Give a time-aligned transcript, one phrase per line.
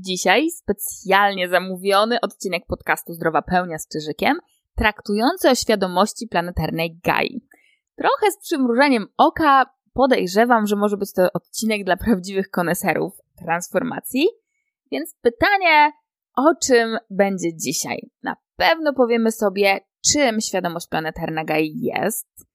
[0.00, 4.38] Dzisiaj specjalnie zamówiony odcinek podcastu Zdrowa Pełnia z Czyżykiem,
[4.76, 7.40] traktujący o świadomości planetarnej Gai.
[7.96, 14.28] Trochę z przymrużeniem oka podejrzewam, że może być to odcinek dla prawdziwych koneserów transformacji,
[14.92, 15.92] więc pytanie,
[16.36, 18.10] o czym będzie dzisiaj?
[18.22, 19.80] Na pewno powiemy sobie,
[20.12, 22.46] czym świadomość planetarna Gai jest,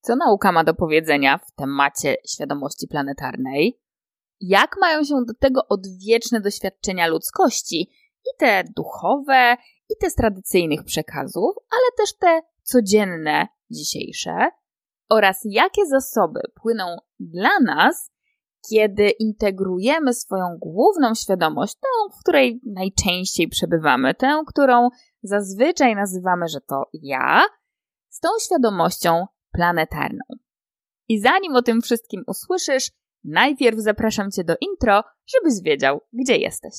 [0.00, 3.81] co nauka ma do powiedzenia w temacie świadomości planetarnej,
[4.42, 7.90] jak mają się do tego odwieczne doświadczenia ludzkości,
[8.24, 9.56] i te duchowe,
[9.88, 14.48] i te z tradycyjnych przekazów, ale też te codzienne, dzisiejsze,
[15.10, 18.12] oraz jakie zasoby płyną dla nas,
[18.70, 24.88] kiedy integrujemy swoją główną świadomość, tę, w której najczęściej przebywamy, tę, którą
[25.22, 27.42] zazwyczaj nazywamy, że to ja,
[28.08, 30.24] z tą świadomością planetarną.
[31.08, 32.90] I zanim o tym wszystkim usłyszysz,
[33.24, 36.74] Najpierw zapraszam Cię do intro, żebyś wiedział, gdzie jesteś.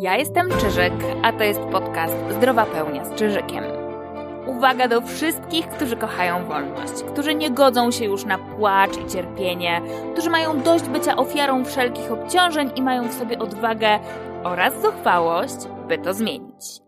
[0.00, 3.64] Ja jestem Czyżyk, a to jest podcast Zdrowa Pełnia z Czyżykiem.
[4.46, 9.80] Uwaga do wszystkich, którzy kochają wolność, którzy nie godzą się już na płacz i cierpienie,
[10.12, 13.98] którzy mają dość bycia ofiarą wszelkich obciążeń i mają w sobie odwagę
[14.44, 15.56] oraz zuchwałość,
[15.88, 16.82] by to zmienić.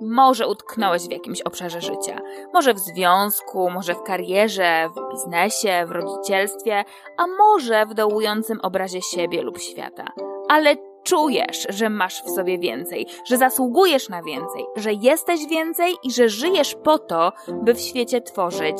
[0.00, 2.20] Może utknąłeś w jakimś obszarze życia.
[2.54, 6.84] Może w związku, może w karierze, w biznesie, w rodzicielstwie,
[7.16, 10.04] a może w dołującym obrazie siebie lub świata.
[10.48, 16.12] Ale czujesz, że masz w sobie więcej, że zasługujesz na więcej, że jesteś więcej i
[16.12, 18.76] że żyjesz po to, by w świecie tworzyć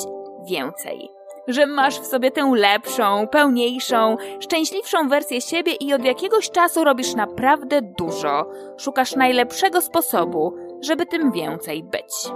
[0.49, 1.17] więcej
[1.49, 7.15] że masz w sobie tę lepszą, pełniejszą, szczęśliwszą wersję siebie i od jakiegoś czasu robisz
[7.15, 8.47] naprawdę dużo.
[8.77, 12.33] Szukasz najlepszego sposobu, żeby tym więcej być.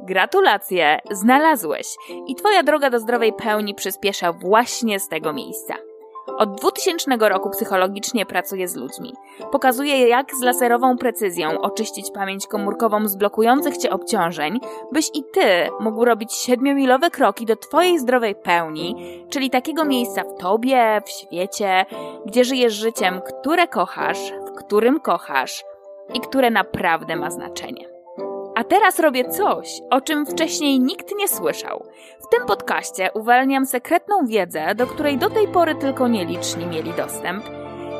[0.00, 1.86] Gratulacje, znalazłeś
[2.26, 5.74] i Twoja droga do zdrowej pełni przyspiesza właśnie z tego miejsca.
[6.38, 9.14] Od 2000 roku psychologicznie pracuję z ludźmi.
[9.52, 14.60] Pokazuję, jak z laserową precyzją oczyścić pamięć komórkową z blokujących cię obciążeń,
[14.92, 18.96] byś i ty mógł robić siedmiomilowe kroki do twojej zdrowej pełni,
[19.30, 21.86] czyli takiego miejsca w tobie, w świecie,
[22.26, 25.64] gdzie żyjesz życiem, które kochasz, w którym kochasz
[26.14, 27.94] i które naprawdę ma znaczenie.
[28.54, 31.84] A teraz robię coś, o czym wcześniej nikt nie słyszał.
[32.20, 37.44] W tym podcaście uwalniam sekretną wiedzę, do której do tej pory tylko nieliczni mieli dostęp.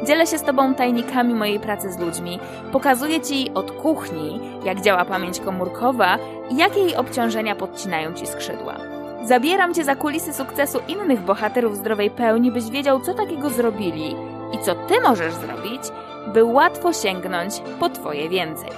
[0.07, 2.39] Dzielę się z Tobą tajnikami mojej pracy z ludźmi,
[2.73, 6.19] pokazuję Ci od kuchni, jak działa pamięć komórkowa
[6.51, 8.77] i jakie jej obciążenia podcinają Ci skrzydła.
[9.25, 14.17] Zabieram Cię za kulisy sukcesu innych bohaterów zdrowej pełni, byś wiedział, co takiego zrobili
[14.53, 15.83] i co Ty możesz zrobić,
[16.33, 18.71] by łatwo sięgnąć po Twoje więcej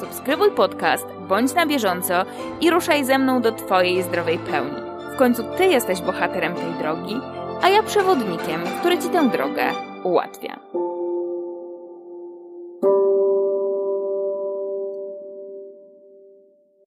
[0.00, 2.24] subskrybuj podcast, bądź na bieżąco
[2.60, 4.80] i ruszaj ze mną do Twojej zdrowej pełni.
[5.14, 7.16] W końcu Ty jesteś bohaterem tej drogi,
[7.62, 9.64] a ja przewodnikiem, który Ci tę drogę
[10.04, 10.60] ułatwia.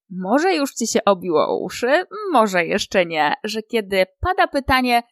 [0.09, 5.03] Może już Ci się obiło o uszy, może jeszcze nie, że kiedy pada pytanie,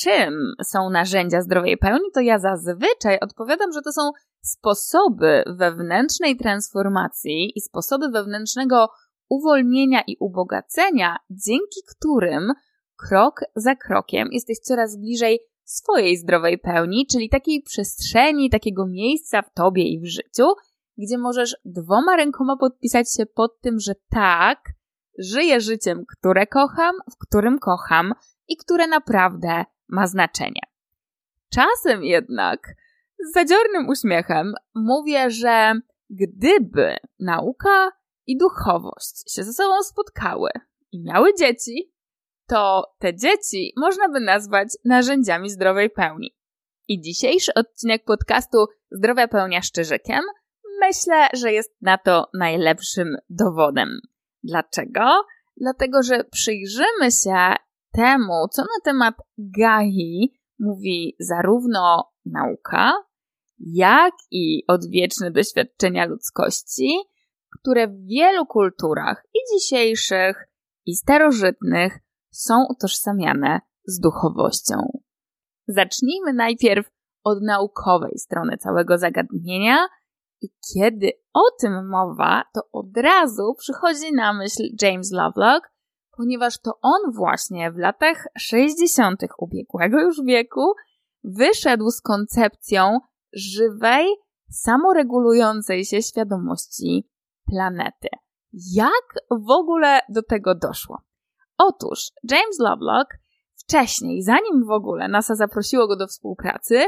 [0.00, 4.10] czym są narzędzia zdrowej pełni, to ja zazwyczaj odpowiadam, że to są
[4.42, 8.88] sposoby wewnętrznej transformacji i sposoby wewnętrznego
[9.28, 12.52] uwolnienia i ubogacenia, dzięki którym
[12.96, 19.52] krok za krokiem jesteś coraz bliżej swojej zdrowej pełni, czyli takiej przestrzeni, takiego miejsca w
[19.52, 20.46] tobie i w życiu,
[20.98, 24.58] gdzie możesz dwoma rękoma podpisać się pod tym, że tak,
[25.18, 28.12] żyję życiem, które kocham, w którym kocham
[28.48, 30.60] i które naprawdę ma znaczenie.
[31.54, 32.74] Czasem jednak
[33.18, 35.72] z zadziornym uśmiechem mówię, że
[36.10, 37.92] gdyby nauka
[38.26, 40.50] i duchowość się ze sobą spotkały
[40.92, 41.92] i miały dzieci,
[42.46, 46.36] to te dzieci można by nazwać narzędziami zdrowej pełni.
[46.88, 50.20] I dzisiejszy odcinek podcastu Zdrowia pełnia szczerzykiem
[50.80, 54.00] myślę, że jest na to najlepszym dowodem.
[54.42, 55.24] Dlaczego?
[55.56, 57.54] Dlatego, że przyjrzymy się
[57.92, 62.92] temu, co na temat Gai mówi zarówno nauka,
[63.58, 66.98] jak i odwieczne doświadczenia ludzkości,
[67.60, 70.48] które w wielu kulturach i dzisiejszych,
[70.86, 71.98] i starożytnych
[72.30, 74.74] są utożsamiane z duchowością.
[75.66, 76.90] Zacznijmy najpierw
[77.24, 79.76] od naukowej strony całego zagadnienia
[80.40, 85.70] i kiedy o tym mowa, to od razu przychodzi na myśl James Lovelock,
[86.18, 89.22] ponieważ to on właśnie w latach 60.
[89.38, 90.72] ubiegłego już wieku
[91.24, 92.98] wyszedł z koncepcją
[93.32, 94.06] żywej,
[94.50, 97.08] samoregulującej się świadomości
[97.50, 98.08] planety.
[98.72, 100.98] Jak w ogóle do tego doszło?
[101.58, 103.08] Otóż James Lovelock
[103.56, 106.86] wcześniej, zanim w ogóle NASA zaprosiło go do współpracy,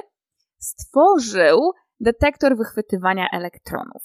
[0.58, 4.02] stworzył detektor wychwytywania elektronów.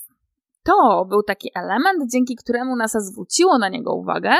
[0.63, 4.35] To był taki element, dzięki któremu NASA zwróciło na niego uwagę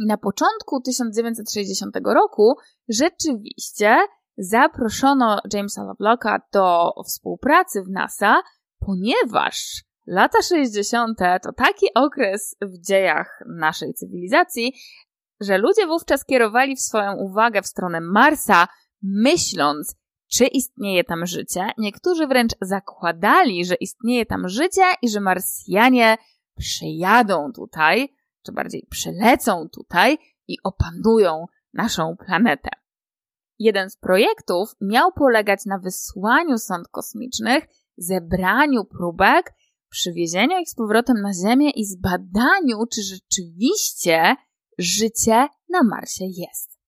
[0.00, 2.56] i na początku 1960 roku
[2.88, 3.96] rzeczywiście
[4.38, 8.42] zaproszono Jamesa Lovelocka do współpracy w NASA,
[8.78, 11.18] ponieważ lata 60.
[11.42, 14.72] to taki okres w dziejach naszej cywilizacji,
[15.40, 18.68] że ludzie wówczas kierowali swoją uwagę w stronę Marsa,
[19.02, 19.96] myśląc,
[20.32, 21.70] czy istnieje tam życie.
[21.78, 26.16] Niektórzy wręcz zakładali, że istnieje tam życie i że Marsjanie
[26.58, 28.14] przyjadą tutaj,
[28.52, 30.18] bardziej przylecą tutaj
[30.48, 32.70] i opanują naszą planetę.
[33.58, 37.64] Jeden z projektów miał polegać na wysłaniu sąd kosmicznych,
[37.96, 39.54] zebraniu próbek,
[39.90, 44.36] przywiezieniu ich z powrotem na Ziemię i zbadaniu, czy rzeczywiście
[44.78, 46.80] życie na Marsie jest.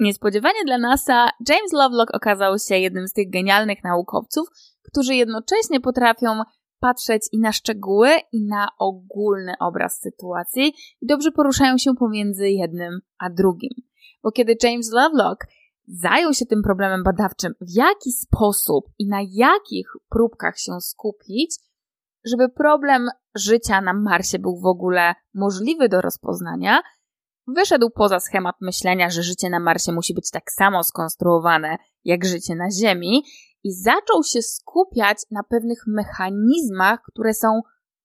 [0.00, 4.48] Niespodziewanie dla NASA, James Lovelock okazał się jednym z tych genialnych naukowców,
[4.82, 6.42] którzy jednocześnie potrafią
[6.84, 13.00] patrzeć i na szczegóły, i na ogólny obraz sytuacji i dobrze poruszają się pomiędzy jednym
[13.18, 13.70] a drugim.
[14.22, 15.46] Bo kiedy James Lovelock
[15.88, 21.56] zajął się tym problemem badawczym, w jaki sposób i na jakich próbkach się skupić,
[22.24, 26.80] żeby problem życia na Marsie był w ogóle możliwy do rozpoznania,
[27.46, 32.54] wyszedł poza schemat myślenia, że życie na Marsie musi być tak samo skonstruowane jak życie
[32.54, 33.24] na Ziemi
[33.64, 37.60] i zaczął się skupiać na pewnych mechanizmach, które są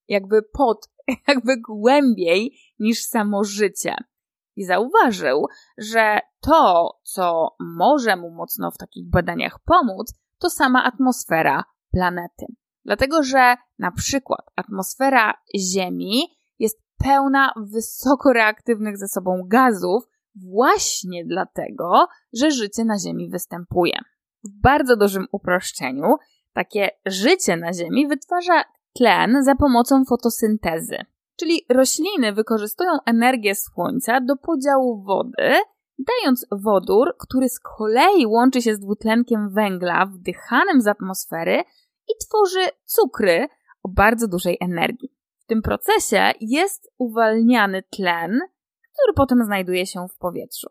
[0.07, 0.89] jakby pod,
[1.27, 3.95] jakby głębiej niż samo życie.
[4.55, 5.47] I zauważył,
[5.77, 12.45] że to, co może mu mocno w takich badaniach pomóc, to sama atmosfera planety.
[12.85, 16.21] Dlatego, że na przykład atmosfera Ziemi
[16.59, 20.03] jest pełna wysoko reaktywnych ze sobą gazów,
[20.35, 23.99] właśnie dlatego, że życie na Ziemi występuje.
[24.43, 26.15] W bardzo dużym uproszczeniu,
[26.53, 28.63] takie życie na Ziemi wytwarza
[28.93, 30.97] tlen za pomocą fotosyntezy.
[31.35, 35.53] Czyli rośliny wykorzystują energię słońca do podziału wody,
[35.99, 41.63] dając wodór, który z kolei łączy się z dwutlenkiem węgla wdychanym z atmosfery
[42.07, 43.47] i tworzy cukry
[43.83, 45.13] o bardzo dużej energii.
[45.39, 48.39] W tym procesie jest uwalniany tlen,
[48.93, 50.67] który potem znajduje się w powietrzu.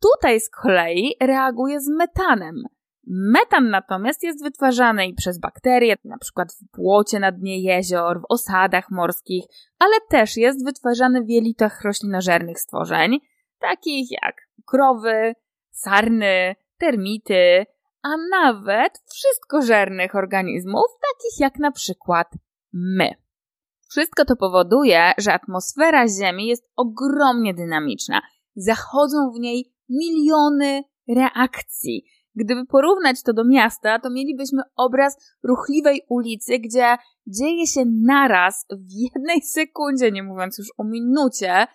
[0.00, 2.62] Tutaj z kolei reaguje z metanem.
[3.06, 8.90] Metan natomiast jest wytwarzany i przez bakterie, przykład w błocie na dnie jezior, w osadach
[8.90, 9.44] morskich,
[9.78, 13.18] ale też jest wytwarzany w jelitach roślinożernych stworzeń,
[13.58, 15.34] takich jak krowy,
[15.70, 17.66] sarny, termity,
[18.02, 22.28] a nawet wszystkożernych organizmów, takich jak na przykład
[22.72, 23.14] my.
[23.88, 28.22] Wszystko to powoduje, że atmosfera Ziemi jest ogromnie dynamiczna.
[28.56, 32.04] Zachodzą w niej miliony reakcji.
[32.34, 36.96] Gdyby porównać to do miasta, to mielibyśmy obraz ruchliwej ulicy, gdzie
[37.26, 41.66] dzieje się naraz w jednej sekundzie, nie mówiąc już o minucie,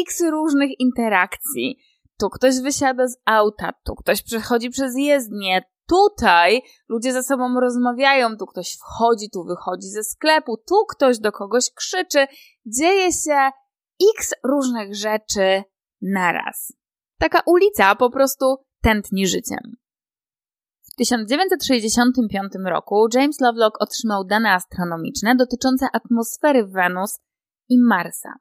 [0.00, 1.78] x różnych interakcji.
[2.18, 8.36] Tu ktoś wysiada z auta, tu ktoś przechodzi przez jezdnię, tutaj ludzie ze sobą rozmawiają,
[8.36, 12.26] tu ktoś wchodzi, tu wychodzi ze sklepu, tu ktoś do kogoś krzyczy.
[12.66, 13.50] Dzieje się
[14.16, 15.62] x różnych rzeczy
[16.02, 16.72] naraz.
[17.18, 19.76] Taka ulica po prostu tętni życiem.
[20.82, 27.20] W 1965 roku James Lovelock otrzymał dane astronomiczne dotyczące atmosfery Wenus
[27.68, 28.34] i Marsa.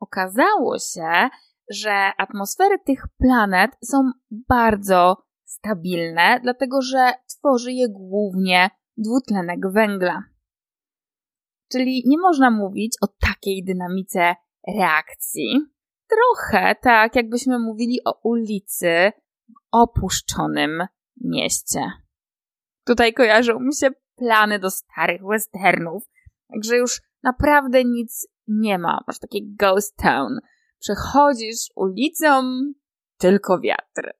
[0.00, 1.28] Okazało się,
[1.70, 10.22] że atmosfery tych planet są bardzo stabilne, dlatego że tworzy je głównie dwutlenek węgla.
[11.72, 14.34] Czyli nie można mówić o takiej dynamice
[14.78, 15.60] reakcji.
[16.08, 19.12] Trochę tak, jakbyśmy mówili o ulicy
[19.72, 20.86] opuszczonym
[21.20, 21.92] mieście.
[22.86, 26.02] Tutaj kojarzą mi się plany do starych westernów,
[26.52, 29.04] także już naprawdę nic nie ma.
[29.06, 30.38] Masz takie ghost town.
[30.78, 32.42] Przechodzisz ulicą,
[33.18, 34.12] tylko wiatr.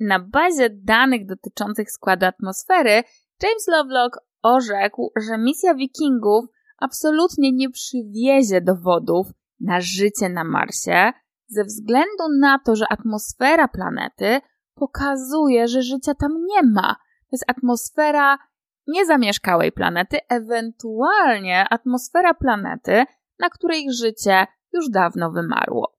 [0.00, 3.02] Na bazie danych dotyczących składu atmosfery,
[3.42, 6.44] James Lovelock orzekł, że misja Wikingów
[6.78, 9.26] absolutnie nie przywiezie dowodów
[9.60, 11.12] na życie na Marsie,
[11.46, 14.40] ze względu na to, że atmosfera planety
[14.74, 16.94] pokazuje, że życia tam nie ma.
[16.94, 18.38] To jest atmosfera
[18.86, 23.04] niezamieszkałej planety, ewentualnie atmosfera planety,
[23.38, 25.96] na której życie już dawno wymarło.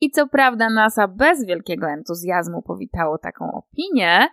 [0.00, 4.28] I co prawda NASA bez wielkiego entuzjazmu powitało taką opinię,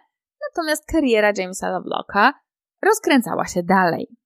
[0.50, 2.34] natomiast kariera Jamesa Lovelocka
[2.82, 4.18] rozkręcała się dalej.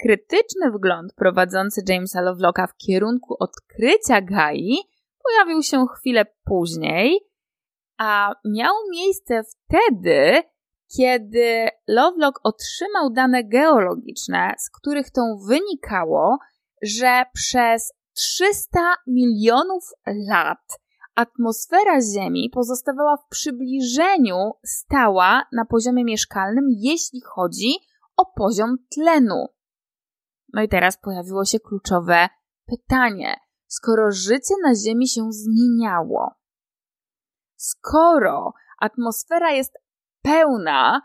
[0.00, 4.76] Krytyczny wgląd prowadzący Jamesa Lovelocka w kierunku odkrycia Gai
[5.22, 7.25] pojawił się chwilę później,
[7.98, 10.42] a miało miejsce wtedy,
[10.96, 16.38] kiedy Lovelock otrzymał dane geologiczne, z których to wynikało,
[16.82, 20.78] że przez 300 milionów lat
[21.14, 27.72] atmosfera Ziemi pozostawała w przybliżeniu stała na poziomie mieszkalnym, jeśli chodzi
[28.16, 29.46] o poziom tlenu.
[30.52, 32.28] No i teraz pojawiło się kluczowe
[32.66, 33.36] pytanie.
[33.66, 36.34] Skoro życie na Ziemi się zmieniało,
[37.68, 39.72] skoro atmosfera jest
[40.22, 41.00] pełna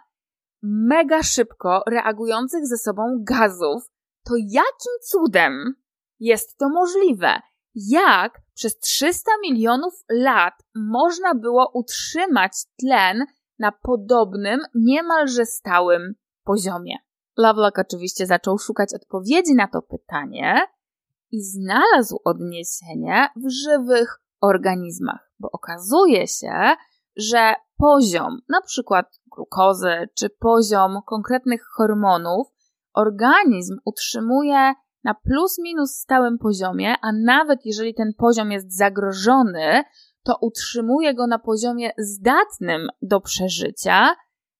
[0.61, 3.83] mega szybko reagujących ze sobą gazów,
[4.23, 5.75] to jakim cudem
[6.19, 7.39] jest to możliwe?
[7.75, 13.25] Jak przez 300 milionów lat można było utrzymać tlen
[13.59, 16.13] na podobnym, niemalże stałym
[16.43, 16.95] poziomie?
[17.37, 20.61] Lovelock oczywiście zaczął szukać odpowiedzi na to pytanie
[21.31, 26.75] i znalazł odniesienie w żywych organizmach, bo okazuje się,
[27.15, 32.47] że poziom na przykład glukozy czy poziom konkretnych hormonów
[32.93, 39.83] organizm utrzymuje na plus minus stałym poziomie, a nawet jeżeli ten poziom jest zagrożony,
[40.23, 44.15] to utrzymuje go na poziomie zdatnym do przeżycia,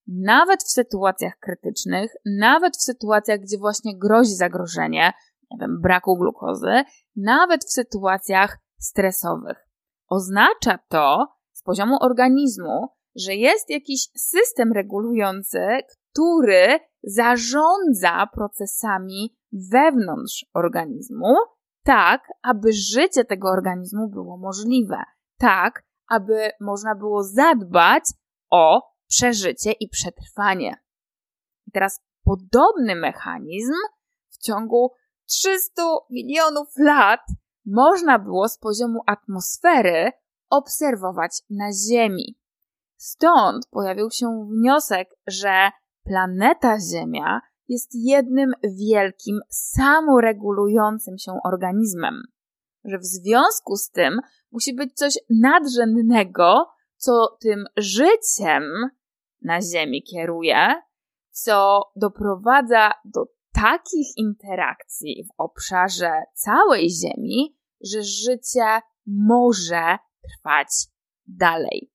[0.08, 5.14] nawet w sytuacjach krytycznych, nawet w sytuacjach, gdzie właśnie grozi zagrożenie,
[5.52, 6.84] nie wiem, braku glukozy,
[7.16, 9.71] nawet w sytuacjach stresowych.
[10.12, 15.60] Oznacza to z poziomu organizmu, że jest jakiś system regulujący,
[16.12, 21.36] który zarządza procesami wewnątrz organizmu,
[21.84, 25.04] tak, aby życie tego organizmu było możliwe,
[25.38, 28.04] tak, aby można było zadbać
[28.50, 30.76] o przeżycie i przetrwanie.
[31.68, 33.74] I teraz podobny mechanizm
[34.30, 34.92] w ciągu
[35.26, 37.22] 300 milionów lat
[37.66, 40.12] można było z poziomu atmosfery
[40.50, 42.38] obserwować na Ziemi.
[42.98, 45.72] Stąd pojawił się wniosek, że
[46.04, 52.22] planeta Ziemia jest jednym wielkim, samoregulującym się organizmem.
[52.84, 54.20] Że w związku z tym
[54.52, 56.66] musi być coś nadrzędnego,
[56.98, 58.64] co tym życiem
[59.42, 60.82] na Ziemi kieruje,
[61.32, 69.98] co doprowadza do takich interakcji w obszarze całej Ziemi, że życie może
[70.30, 70.68] trwać
[71.28, 71.92] dalej.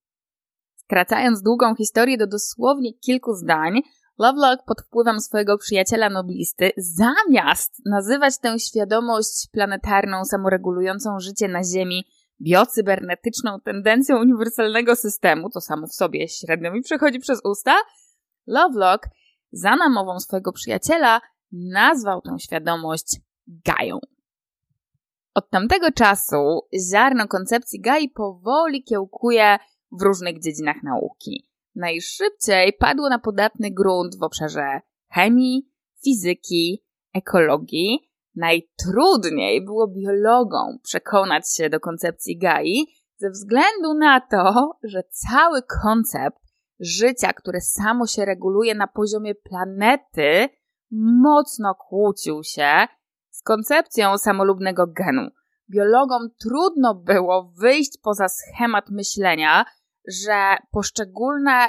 [0.75, 3.81] Skracając długą historię do dosłownie kilku zdań,
[4.19, 12.03] Lovelock pod wpływem swojego przyjaciela noblisty, zamiast nazywać tę świadomość planetarną, samoregulującą życie na Ziemi
[12.41, 17.75] biocybernetyczną tendencją uniwersalnego systemu, to samo w sobie średnio mi przechodzi przez usta,
[18.47, 19.07] Lovelock
[19.51, 23.99] za namową swojego przyjaciela nazwał tę świadomość Gają.
[25.33, 26.61] Od tamtego czasu
[26.91, 29.57] ziarno koncepcji Gai powoli kiełkuje
[29.91, 31.47] w różnych dziedzinach nauki.
[31.75, 35.69] Najszybciej padło na podatny grunt w obszarze chemii,
[36.03, 38.11] fizyki, ekologii.
[38.35, 42.87] Najtrudniej było biologom przekonać się do koncepcji Gai
[43.17, 46.39] ze względu na to, że cały koncept
[46.79, 50.49] życia, które samo się reguluje na poziomie planety,
[50.91, 52.87] mocno kłócił się
[53.29, 55.29] z koncepcją samolubnego genu.
[55.69, 59.65] Biologom trudno było wyjść poza schemat myślenia,
[60.07, 61.67] że poszczególne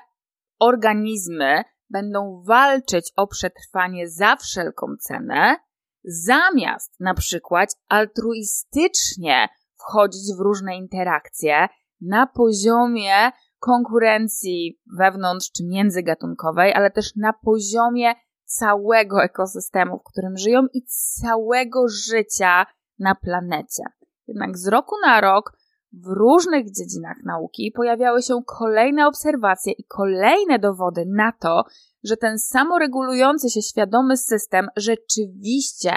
[0.58, 5.56] organizmy będą walczyć o przetrwanie za wszelką cenę,
[6.04, 11.68] zamiast na przykład altruistycznie wchodzić w różne interakcje
[12.00, 18.14] na poziomie konkurencji wewnątrz czy międzygatunkowej, ale też na poziomie
[18.48, 20.82] całego ekosystemu, w którym żyją i
[21.20, 22.66] całego życia
[22.98, 23.82] na planecie.
[24.26, 25.52] Jednak z roku na rok
[25.92, 31.64] w różnych dziedzinach nauki pojawiały się kolejne obserwacje i kolejne dowody na to,
[32.04, 35.92] że ten samoregulujący się świadomy system rzeczywiście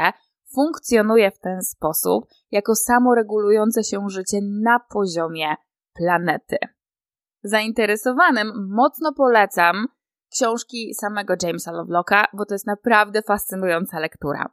[0.54, 5.56] funkcjonuje w ten sposób, jako samoregulujące się życie na poziomie
[5.94, 6.58] planety.
[7.44, 9.88] Zainteresowanym mocno polecam
[10.32, 14.46] książki samego Jamesa Lovelocka, bo to jest naprawdę fascynująca lektura.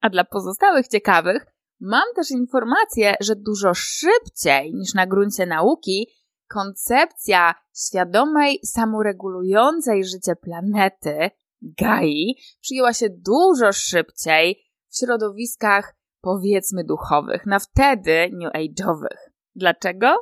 [0.00, 1.46] A dla pozostałych ciekawych,
[1.80, 6.08] mam też informację, że dużo szybciej niż na gruncie nauki
[6.48, 11.30] koncepcja świadomej, samoregulującej życie planety,
[11.62, 19.18] Gai, przyjęła się dużo szybciej w środowiskach, powiedzmy, duchowych, na wtedy new age'owych.
[19.54, 20.16] Dlaczego?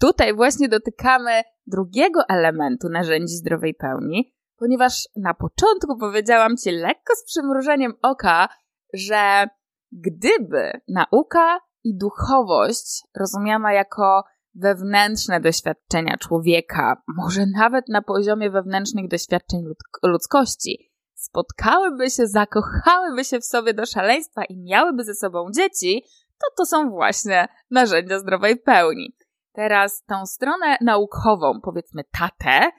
[0.00, 7.24] Tutaj właśnie dotykamy drugiego elementu narzędzi zdrowej pełni, ponieważ na początku powiedziałam Ci lekko z
[7.24, 8.48] przymrużeniem oka,
[8.94, 9.46] że
[9.92, 19.64] gdyby nauka i duchowość rozumiana jako wewnętrzne doświadczenia człowieka, może nawet na poziomie wewnętrznych doświadczeń
[20.02, 26.04] ludzkości, spotkałyby się, zakochałyby się w sobie do szaleństwa i miałyby ze sobą dzieci,
[26.38, 29.16] to to są właśnie narzędzia zdrowej pełni.
[29.52, 32.70] Teraz tą stronę naukową, powiedzmy tatę,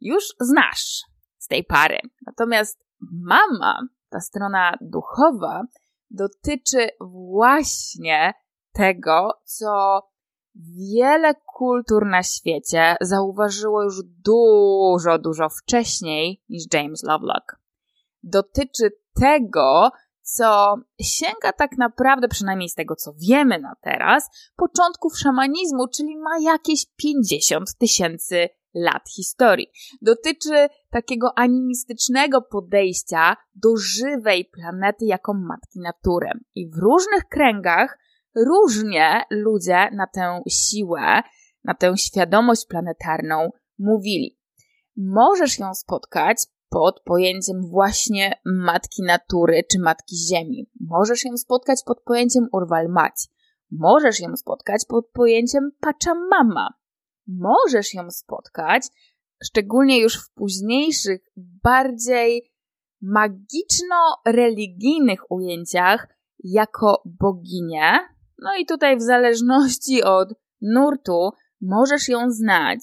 [0.00, 1.02] już znasz
[1.38, 1.98] z tej pary.
[2.26, 3.80] Natomiast mama,
[4.10, 5.62] ta strona duchowa,
[6.10, 8.34] dotyczy właśnie
[8.72, 10.02] tego, co
[10.54, 17.60] wiele kultur na świecie zauważyło już dużo, dużo wcześniej niż James Lovelock.
[18.22, 19.90] Dotyczy tego,
[20.34, 26.52] co sięga tak naprawdę, przynajmniej z tego co wiemy na teraz, początków szamanizmu, czyli ma
[26.52, 29.66] jakieś 50 tysięcy lat historii.
[30.02, 36.30] Dotyczy takiego animistycznego podejścia do żywej planety jako matki natury.
[36.54, 37.98] I w różnych kręgach
[38.36, 41.22] różnie ludzie na tę siłę,
[41.64, 44.38] na tę świadomość planetarną mówili.
[44.96, 50.70] Możesz ją spotkać pod pojęciem właśnie matki natury czy matki ziemi.
[50.80, 53.28] Możesz ją spotkać pod pojęciem Urwal-Mać.
[53.70, 56.68] Możesz ją spotkać pod pojęciem Pachamama.
[57.26, 58.82] Możesz ją spotkać,
[59.44, 62.52] szczególnie już w późniejszych, bardziej
[63.02, 66.08] magiczno-religijnych ujęciach,
[66.44, 67.98] jako boginię.
[68.38, 70.28] No i tutaj w zależności od
[70.60, 72.78] nurtu możesz ją znać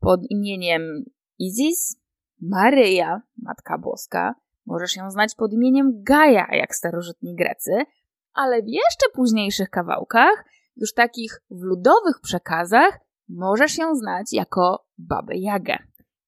[0.00, 1.04] pod imieniem
[1.38, 1.99] Isis,
[2.42, 4.34] Maryja, Matka Boska,
[4.66, 7.84] możesz ją znać pod imieniem Gaja, jak starożytni Grecy,
[8.32, 10.44] ale w jeszcze późniejszych kawałkach,
[10.76, 15.78] już takich w ludowych przekazach, możesz ją znać jako Babę Jagę.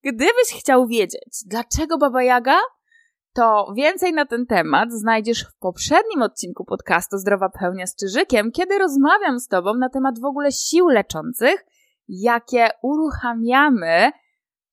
[0.05, 2.59] Gdybyś chciał wiedzieć, dlaczego Baba Jaga,
[3.35, 8.79] to więcej na ten temat znajdziesz w poprzednim odcinku podcastu Zdrowa Pełnia z Czyżykiem, kiedy
[8.79, 11.65] rozmawiam z Tobą na temat w ogóle sił leczących,
[12.09, 14.11] jakie uruchamiamy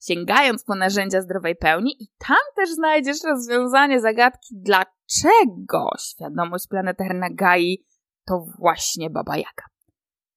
[0.07, 7.85] sięgając po narzędzia zdrowej pełni i tam też znajdziesz rozwiązanie zagadki, dlaczego świadomość planetarna Gai
[8.27, 9.65] to właśnie Baba Jaga.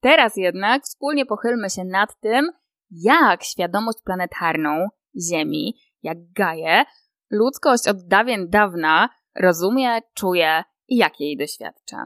[0.01, 2.51] Teraz jednak wspólnie pochylmy się nad tym,
[2.91, 4.89] jak świadomość planetarną
[5.31, 6.85] Ziemi, jak Gaję,
[7.31, 12.05] ludzkość od dawien dawna rozumie, czuje i jak jej doświadcza.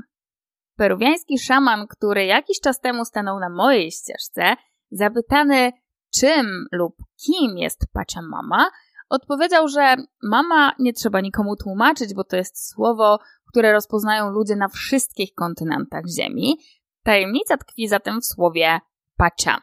[0.77, 4.57] Peruwiański szaman, który jakiś czas temu stanął na mojej ścieżce,
[4.91, 5.73] zapytany,
[6.15, 8.71] czym lub kim jest Pachamama,
[9.09, 14.69] odpowiedział, że mama nie trzeba nikomu tłumaczyć, bo to jest słowo, które rozpoznają ludzie na
[14.69, 16.61] wszystkich kontynentach Ziemi.
[17.03, 18.81] Tajemnica tkwi zatem w słowie
[19.17, 19.63] Pacha.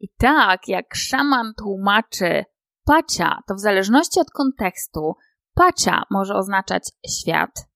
[0.00, 2.44] I tak jak szaman tłumaczy
[2.84, 5.14] Pacha, to w zależności od kontekstu,
[5.54, 7.68] Pacha może oznaczać świat,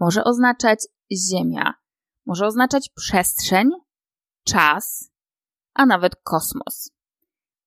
[0.00, 0.78] może oznaczać
[1.30, 1.74] ziemia,
[2.26, 3.70] może oznaczać przestrzeń,
[4.44, 5.10] czas,
[5.74, 6.90] a nawet kosmos.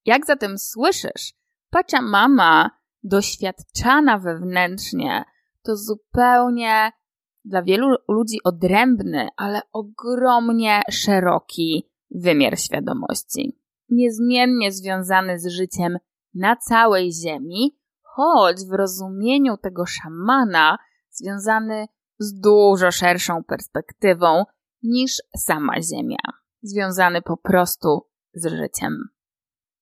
[0.07, 1.33] Jak zatem słyszysz,
[2.01, 2.69] mama
[3.03, 5.25] doświadczana wewnętrznie
[5.63, 6.91] to zupełnie
[7.45, 13.59] dla wielu ludzi odrębny, ale ogromnie szeroki wymiar świadomości.
[13.89, 15.97] Niezmiennie związany z życiem
[16.33, 20.77] na całej Ziemi, choć w rozumieniu tego szamana
[21.09, 21.87] związany
[22.19, 24.43] z dużo szerszą perspektywą
[24.83, 29.16] niż sama Ziemia, związany po prostu z życiem.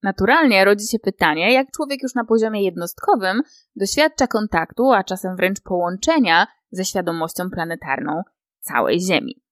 [0.05, 3.41] Naturalnie rodzi się pytanie, jak człowiek już na poziomie jednostkowym
[3.75, 8.21] doświadcza kontaktu, a czasem wręcz połączenia ze świadomością planetarną
[8.59, 9.43] całej Ziemi.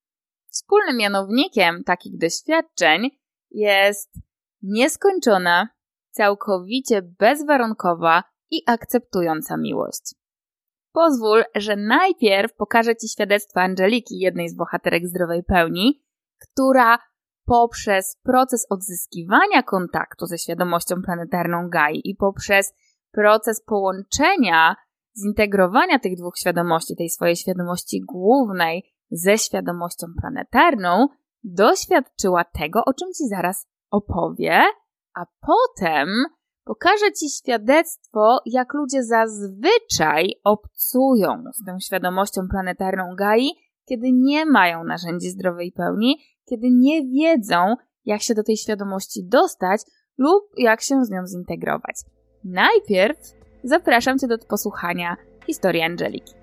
[0.51, 3.09] Wspólnym mianownikiem takich doświadczeń
[3.51, 4.13] jest
[4.61, 5.69] nieskończona,
[6.11, 10.15] całkowicie bezwarunkowa i akceptująca miłość.
[10.91, 16.03] Pozwól, że najpierw pokażę Ci świadectwo Angeliki, jednej z bohaterek zdrowej pełni,
[16.39, 16.99] która
[17.45, 22.73] poprzez proces odzyskiwania kontaktu ze świadomością planetarną Gai i poprzez
[23.11, 24.75] proces połączenia,
[25.23, 31.07] zintegrowania tych dwóch świadomości, tej swojej świadomości głównej ze świadomością planetarną,
[31.43, 34.61] doświadczyła tego, o czym Ci zaraz opowie,
[35.15, 36.09] a potem
[36.63, 43.49] pokażę Ci świadectwo, jak ludzie zazwyczaj obcują z tą świadomością planetarną Gai,
[43.85, 47.75] kiedy nie mają narzędzi zdrowej pełni kiedy nie wiedzą,
[48.05, 49.81] jak się do tej świadomości dostać
[50.17, 51.95] lub jak się z nią zintegrować.
[52.43, 53.17] Najpierw
[53.63, 55.15] zapraszam Cię do posłuchania
[55.47, 56.33] historii Angeliki.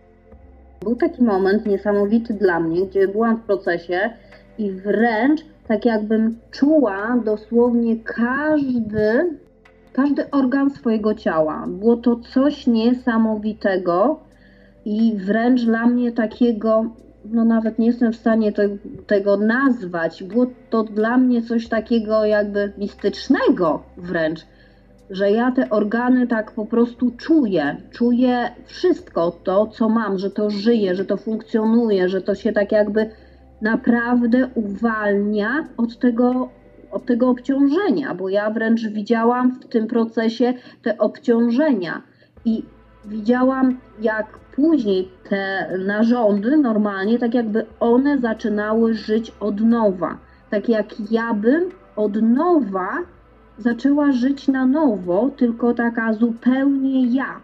[0.80, 4.10] Był taki moment niesamowity dla mnie, gdzie byłam w procesie
[4.58, 9.38] i wręcz tak jakbym czuła dosłownie każdy,
[9.92, 11.66] każdy organ swojego ciała.
[11.68, 14.20] Było to coś niesamowitego
[14.84, 16.84] i wręcz dla mnie takiego
[17.24, 18.62] no nawet nie jestem w stanie to,
[19.06, 20.22] tego nazwać.
[20.22, 24.46] Było to dla mnie coś takiego jakby mistycznego wręcz,
[25.10, 27.76] że ja te organy tak po prostu czuję.
[27.90, 32.72] Czuję wszystko to, co mam, że to żyje, że to funkcjonuje, że to się tak
[32.72, 33.10] jakby
[33.62, 36.48] naprawdę uwalnia od tego,
[36.90, 42.02] od tego obciążenia, bo ja wręcz widziałam w tym procesie te obciążenia
[42.44, 42.62] i
[43.04, 44.26] widziałam, jak
[44.60, 50.18] później te narządy normalnie, tak jakby one zaczynały żyć od nowa.
[50.50, 52.88] Tak jak ja bym od nowa
[53.58, 57.40] zaczęła żyć na nowo, tylko taka zupełnie ja.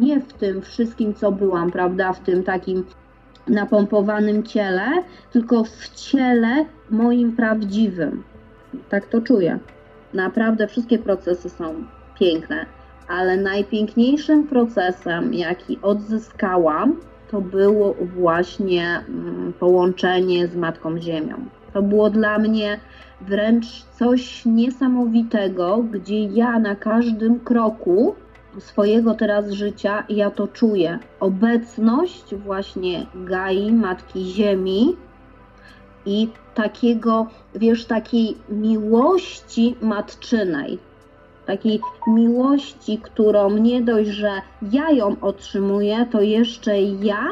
[0.00, 2.84] Nie w tym wszystkim, co byłam, prawda, w tym takim
[3.48, 4.86] napompowanym ciele,
[5.32, 8.22] tylko w ciele moim prawdziwym.
[8.88, 9.58] Tak to czuję.
[10.14, 11.74] Naprawdę wszystkie procesy są
[12.20, 12.77] piękne
[13.08, 16.96] ale najpiękniejszym procesem, jaki odzyskałam,
[17.30, 21.36] to było właśnie mm, połączenie z Matką Ziemią.
[21.72, 22.80] To było dla mnie
[23.20, 28.14] wręcz coś niesamowitego, gdzie ja na każdym kroku
[28.58, 30.98] swojego teraz życia, ja to czuję.
[31.20, 34.96] Obecność właśnie Gai, Matki Ziemi
[36.06, 40.78] i takiego, wiesz, takiej miłości matczynej,
[41.48, 44.30] takiej miłości, którą nie dość, że
[44.72, 47.24] ja ją otrzymuję, to jeszcze ja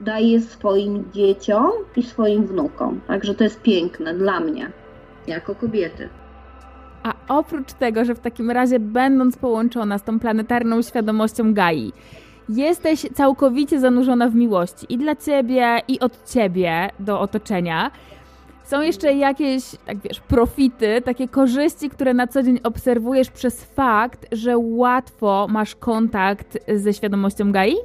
[0.00, 3.00] daję swoim dzieciom i swoim wnukom.
[3.06, 4.70] Także to jest piękne dla mnie,
[5.26, 6.08] jako kobiety.
[7.02, 11.92] A oprócz tego, że w takim razie będąc połączona z tą planetarną świadomością Gai,
[12.48, 17.90] jesteś całkowicie zanurzona w miłości i dla ciebie, i od ciebie do otoczenia,
[18.64, 24.26] są jeszcze jakieś, tak wiesz, profity, takie korzyści, które na co dzień obserwujesz przez fakt,
[24.32, 27.76] że łatwo masz kontakt ze świadomością Gai?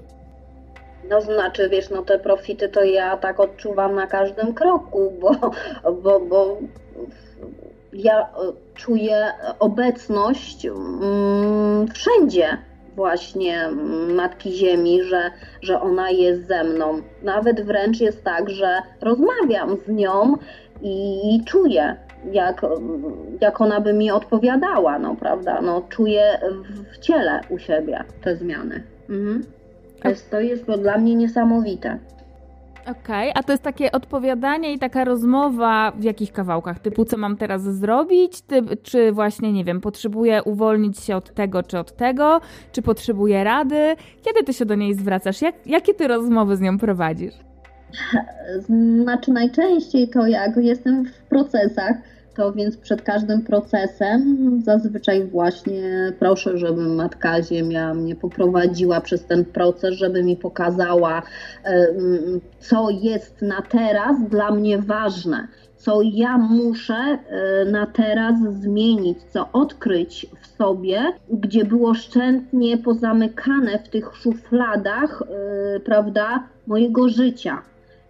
[1.09, 5.51] No znaczy, wiesz, no te profity to ja tak odczuwam na każdym kroku, bo,
[6.03, 6.57] bo, bo
[7.93, 8.27] ja
[8.75, 12.57] czuję obecność mm, wszędzie
[12.95, 13.69] właśnie
[14.15, 17.01] Matki Ziemi, że, że ona jest ze mną.
[17.23, 20.37] Nawet wręcz jest tak, że rozmawiam z nią
[20.81, 21.95] i czuję,
[22.31, 22.65] jak,
[23.41, 26.39] jak ona by mi odpowiadała, no prawda, no czuję
[26.93, 28.83] w ciele u siebie te zmiany.
[29.09, 29.43] Mhm.
[30.03, 31.99] To, jest, to jest to dla mnie niesamowite.
[32.81, 36.79] Okej, okay, a to jest takie odpowiadanie i taka rozmowa w jakich kawałkach?
[36.79, 38.41] Typu, co mam teraz zrobić?
[38.41, 42.41] Ty, czy właśnie, nie wiem, potrzebuję uwolnić się od tego czy od tego?
[42.71, 43.95] Czy potrzebuję rady?
[44.21, 45.41] Kiedy ty się do niej zwracasz?
[45.41, 47.33] Jak, jakie ty rozmowy z nią prowadzisz?
[48.59, 51.95] Znaczy najczęściej to jak jestem w procesach,
[52.35, 59.45] to więc przed każdym procesem zazwyczaj właśnie proszę, żeby Matka Ziemia mnie poprowadziła przez ten
[59.45, 61.21] proces, żeby mi pokazała,
[62.59, 65.47] co jest na teraz dla mnie ważne,
[65.77, 73.79] co ja muszę e, na teraz zmienić, co odkryć w sobie, gdzie było szczętnie pozamykane
[73.79, 77.61] w tych szufladach, e, prawda, mojego życia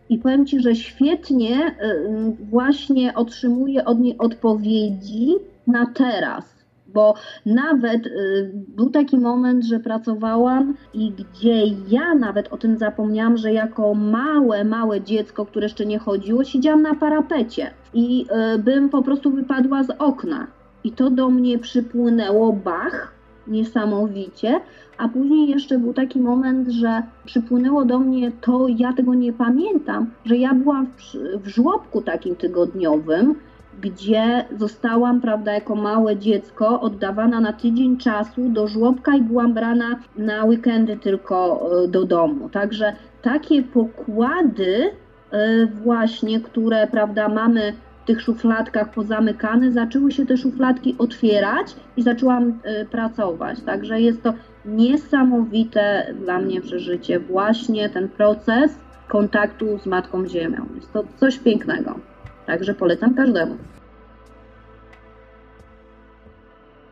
[0.10, 5.36] i powiem Ci, że świetnie y, właśnie otrzymuję od niej odpowiedzi
[5.68, 6.60] na teraz.
[6.94, 7.14] Bo
[7.46, 13.54] nawet y, był taki moment, że pracowałam i gdzie ja nawet o tym zapomniałam, że
[13.54, 19.02] jako małe, małe dziecko, które jeszcze nie chodziło, siedziałam na parapecie i y, bym po
[19.02, 20.48] prostu wypadła z okna.
[20.84, 23.19] I to do mnie przypłynęło, bach,
[23.50, 24.62] niesamowicie,
[24.98, 30.06] a później jeszcze był taki moment, że przypłynęło do mnie to, ja tego nie pamiętam,
[30.26, 33.36] że ja byłam w, w żłobku takim tygodniowym,
[33.82, 40.00] gdzie zostałam, prawda, jako małe dziecko oddawana na tydzień czasu do żłobka i byłam brana
[40.18, 42.50] na weekendy tylko e, do domu.
[42.50, 44.92] Także takie pokłady
[45.32, 47.74] e, właśnie, które, prawda, mamy
[48.10, 53.62] tych szufladkach pozamykane, zaczęły się te szufladki otwierać i zaczęłam e, pracować.
[53.62, 54.34] Także jest to
[54.66, 58.72] niesamowite dla mnie przeżycie, właśnie ten proces
[59.08, 60.66] kontaktu z Matką Ziemią.
[60.76, 62.00] Jest to coś pięknego.
[62.46, 63.58] Także polecam każdemu.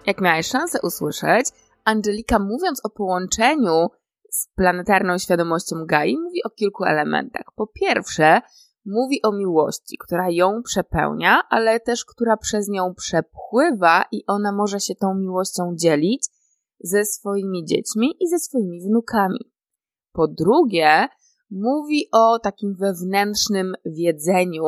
[0.06, 1.46] Jak miałeś szansę usłyszeć,
[1.86, 3.88] Angelika mówiąc o połączeniu
[4.32, 7.46] z planetarną świadomością Gai, mówi o kilku elementach.
[7.56, 8.42] Po pierwsze,
[8.88, 14.80] mówi o miłości, która ją przepełnia, ale też która przez nią przepływa i ona może
[14.80, 16.28] się tą miłością dzielić
[16.80, 19.52] ze swoimi dziećmi i ze swoimi wnukami.
[20.12, 21.08] Po drugie,
[21.52, 24.64] mówi o takim wewnętrznym wiedzeniu,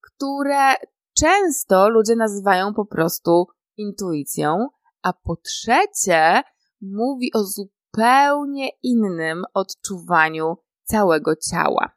[0.00, 0.74] które
[1.18, 4.68] często ludzie nazywają po prostu intuicją,
[5.02, 6.42] a po trzecie,
[6.80, 11.95] mówi o zupełnie innym odczuwaniu całego ciała.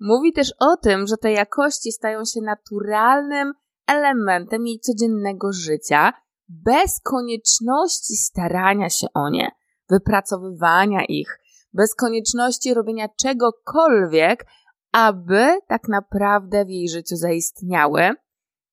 [0.00, 3.52] Mówi też o tym, że te jakości stają się naturalnym
[3.86, 6.12] elementem jej codziennego życia,
[6.48, 9.50] bez konieczności starania się o nie,
[9.90, 11.38] wypracowywania ich,
[11.72, 14.46] bez konieczności robienia czegokolwiek,
[14.92, 18.10] aby tak naprawdę w jej życiu zaistniały,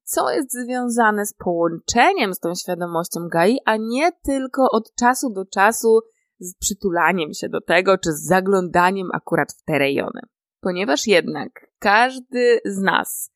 [0.04, 5.46] co jest związane z połączeniem z tą świadomością Gai, a nie tylko od czasu do
[5.46, 6.00] czasu
[6.40, 10.22] z przytulaniem się do tego, czy z zaglądaniem akurat w te rejony.
[10.66, 13.32] Ponieważ jednak każdy z nas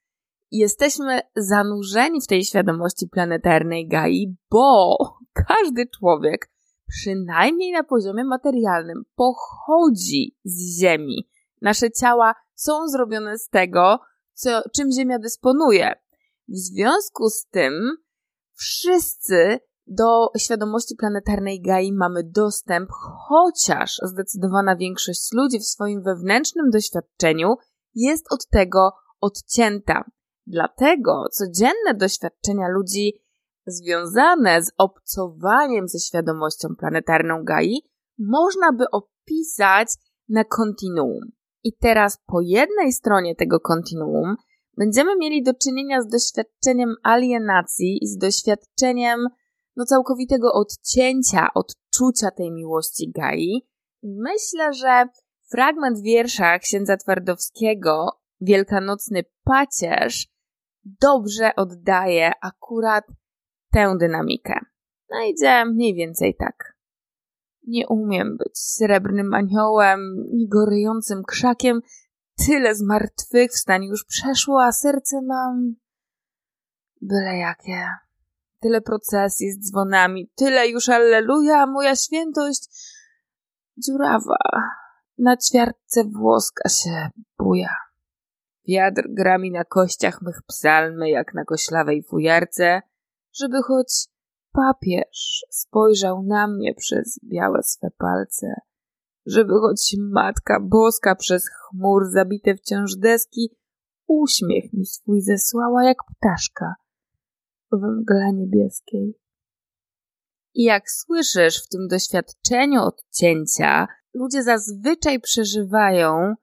[0.52, 4.98] jesteśmy zanurzeni w tej świadomości planetarnej Gai, bo
[5.48, 6.50] każdy człowiek,
[6.88, 11.30] przynajmniej na poziomie materialnym, pochodzi z Ziemi.
[11.62, 14.00] Nasze ciała są zrobione z tego,
[14.34, 15.94] co, czym Ziemia dysponuje.
[16.48, 17.98] W związku z tym
[18.54, 22.90] wszyscy do świadomości planetarnej Gai mamy dostęp,
[23.28, 27.56] chociaż zdecydowana większość ludzi w swoim wewnętrznym doświadczeniu
[27.96, 30.04] jest od tego odcięta.
[30.48, 33.22] Dlatego codzienne doświadczenia ludzi
[33.68, 37.82] związane z obcowaniem ze świadomością planetarną Gai
[38.20, 39.88] można by opisać
[40.30, 41.24] na kontinuum.
[41.64, 44.36] I teraz po jednej stronie tego kontinuum
[44.78, 49.28] będziemy mieli do czynienia z doświadczeniem alienacji i z doświadczeniem
[49.80, 53.68] no, całkowitego odcięcia, odczucia tej miłości Gai.
[54.04, 55.06] Myślę, że
[55.52, 60.28] fragment wiersza księdza Twardowskiego, Wielkanocny Pacierz,
[60.84, 63.06] dobrze oddaje akurat
[63.72, 64.60] tę dynamikę.
[65.10, 66.74] No idzie mniej więcej tak.
[67.68, 70.00] Nie umiem być srebrnym aniołem,
[70.34, 71.82] ni gorejącym krzakiem.
[72.48, 75.76] Tyle zmartwychwstań już przeszło, a serce mam
[77.02, 78.09] byle jakie.
[78.60, 82.70] Tyle procesji z dzwonami, tyle już alleluja, moja świętość
[83.78, 84.38] dziurawa.
[85.18, 87.76] Na ćwiartce włoska się buja.
[88.68, 92.82] Wiatr gra mi na kościach mych psalmy, jak na koślawej fujarce,
[93.34, 94.08] żeby choć
[94.52, 98.54] papież spojrzał na mnie przez białe swe palce,
[99.26, 103.56] żeby choć Matka Boska przez chmur zabite wciąż deski
[104.08, 106.76] uśmiech mi swój zesłała jak ptaszka
[107.72, 109.20] w mgle niebieskiej.
[110.54, 116.36] I jak słyszysz w tym doświadczeniu odcięcia, ludzie zazwyczaj przeżywają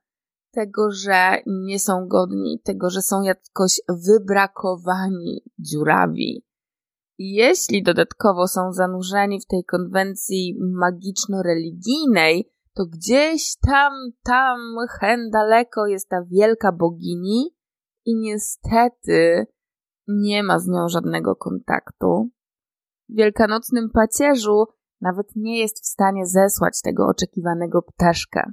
[0.51, 6.47] tego, że nie są godni, tego, że są jakoś wybrakowani, dziurawi.
[7.19, 14.59] Jeśli dodatkowo są zanurzeni w tej konwencji magiczno-religijnej, to gdzieś tam, tam,
[15.01, 17.57] hen daleko jest ta wielka bogini
[18.05, 19.47] i niestety
[20.09, 22.31] nie ma z nią żadnego kontaktu.
[23.09, 24.65] W wielkanocnym pacierzu
[25.01, 28.53] nawet nie jest w stanie zesłać tego oczekiwanego ptaszka.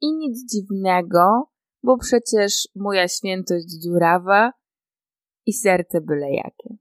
[0.00, 1.50] I nic dziwnego,
[1.82, 4.52] bo przecież moja świętość dziurawa
[5.46, 6.76] i serce byle jakie.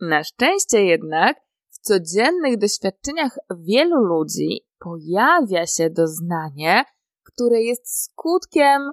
[0.00, 1.36] Na szczęście jednak
[1.70, 6.84] w codziennych doświadczeniach wielu ludzi pojawia się doznanie,
[7.22, 8.90] które jest skutkiem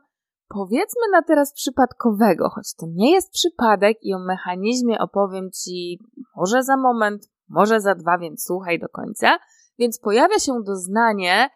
[0.50, 6.00] powiedzmy na teraz przypadkowego, choć to nie jest przypadek i o mechanizmie opowiem Ci
[6.36, 9.40] może za moment, może za dwa, więc słuchaj do końca.
[9.80, 11.50] Więc pojawia się doznanie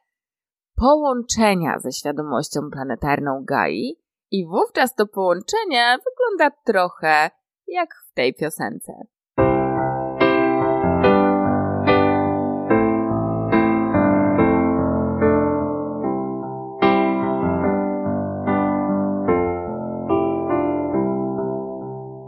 [0.76, 4.00] połączenia ze świadomością planetarną Gai
[4.32, 7.32] i wówczas to połączenie wygląda trochę
[7.68, 8.94] jak w tej piosence.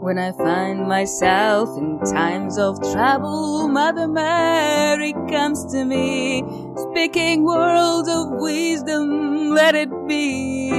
[0.06, 6.44] When I find myself in times of trouble, Mother Mary comes to me,
[6.76, 10.70] speaking words of wisdom, let it be.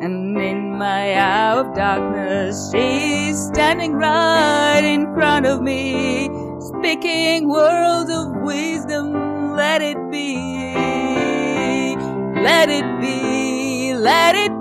[0.00, 8.12] And in my hour of darkness, she's standing right in front of me, speaking words
[8.12, 11.96] of wisdom, let it be.
[12.40, 14.53] Let it be, let it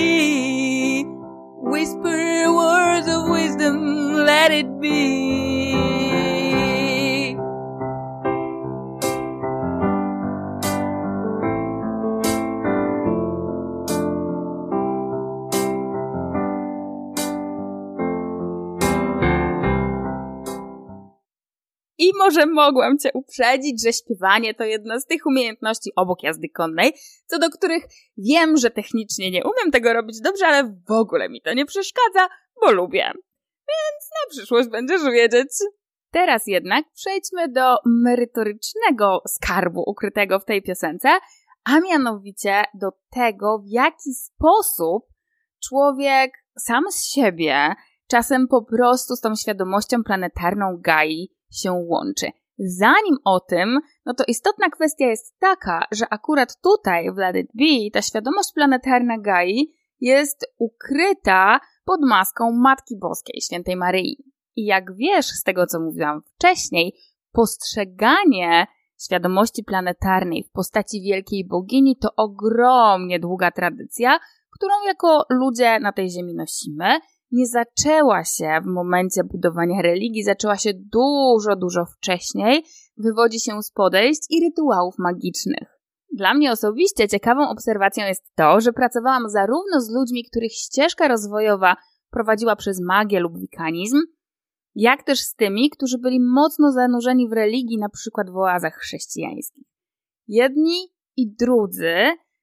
[0.00, 0.39] let
[22.30, 26.92] może mogłam Cię uprzedzić, że śpiewanie to jedna z tych umiejętności obok jazdy konnej,
[27.26, 27.84] co do których
[28.18, 32.28] wiem, że technicznie nie umiem tego robić dobrze, ale w ogóle mi to nie przeszkadza,
[32.60, 33.12] bo lubię.
[33.68, 35.48] Więc na przyszłość będziesz wiedzieć.
[36.10, 41.08] Teraz jednak przejdźmy do merytorycznego skarbu ukrytego w tej piosence,
[41.64, 45.06] a mianowicie do tego, w jaki sposób
[45.68, 47.74] człowiek sam z siebie
[48.08, 52.26] czasem po prostu z tą świadomością planetarną Gai się łączy.
[52.58, 57.50] Zanim o tym, no to istotna kwestia jest taka, że akurat tutaj w Let It
[57.54, 64.24] Be ta świadomość planetarna Gai jest ukryta pod maską Matki Boskiej, Świętej Maryi.
[64.56, 66.94] I jak wiesz z tego, co mówiłam wcześniej,
[67.32, 68.66] postrzeganie
[69.04, 74.18] świadomości planetarnej w postaci wielkiej bogini to ogromnie długa tradycja,
[74.50, 77.00] którą jako ludzie na tej ziemi nosimy.
[77.30, 82.64] Nie zaczęła się w momencie budowania religii, zaczęła się dużo, dużo wcześniej.
[82.96, 85.80] Wywodzi się z podejść i rytuałów magicznych.
[86.12, 91.76] Dla mnie osobiście ciekawą obserwacją jest to, że pracowałam zarówno z ludźmi, których ścieżka rozwojowa
[92.10, 93.96] prowadziła przez magię lub wikanizm,
[94.74, 99.64] jak też z tymi, którzy byli mocno zanurzeni w religii, na przykład w oazach chrześcijańskich.
[100.28, 101.94] Jedni i drudzy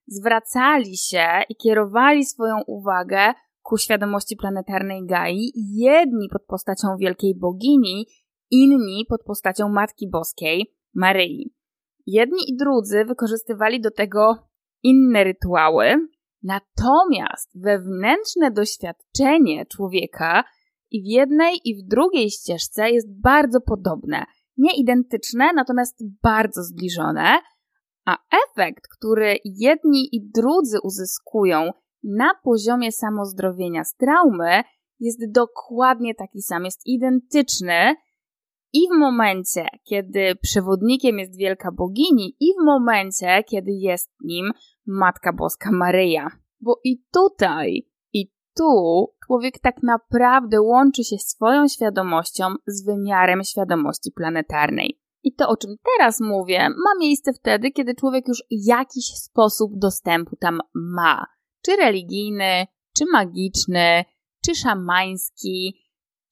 [0.07, 3.33] zwracali się i kierowali swoją uwagę
[3.67, 8.07] ku świadomości planetarnej Gai, jedni pod postacią wielkiej bogini,
[8.51, 11.53] inni pod postacią Matki Boskiej, Maryi.
[12.05, 14.35] Jedni i drudzy wykorzystywali do tego
[14.83, 16.07] inne rytuały,
[16.43, 20.43] natomiast wewnętrzne doświadczenie człowieka
[20.91, 24.25] i w jednej, i w drugiej ścieżce jest bardzo podobne.
[24.57, 27.39] Nie identyczne, natomiast bardzo zbliżone,
[28.05, 31.71] a efekt, który jedni i drudzy uzyskują
[32.03, 34.63] na poziomie samozdrowienia z traumy,
[34.99, 37.95] jest dokładnie taki sam, jest identyczny.
[38.73, 44.51] I w momencie, kiedy przewodnikiem jest wielka bogini, i w momencie, kiedy jest nim
[44.85, 46.27] Matka Boska Maryja.
[46.61, 54.11] Bo i tutaj, i tu człowiek tak naprawdę łączy się swoją świadomością z wymiarem świadomości
[54.11, 54.99] planetarnej.
[55.23, 60.35] I to, o czym teraz mówię, ma miejsce wtedy, kiedy człowiek już jakiś sposób dostępu
[60.35, 61.25] tam ma.
[61.67, 64.05] Czy religijny, czy magiczny,
[64.45, 65.81] czy szamański,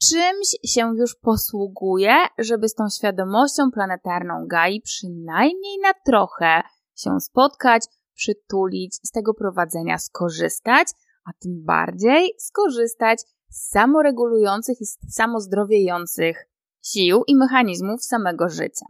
[0.10, 6.62] czymś się już posługuje, żeby z tą świadomością planetarną Gai przynajmniej na trochę
[6.98, 10.88] się spotkać, przytulić, z tego prowadzenia skorzystać,
[11.26, 16.50] a tym bardziej skorzystać z samoregulujących i samozdrowiejących
[16.84, 18.86] sił i mechanizmów samego życia.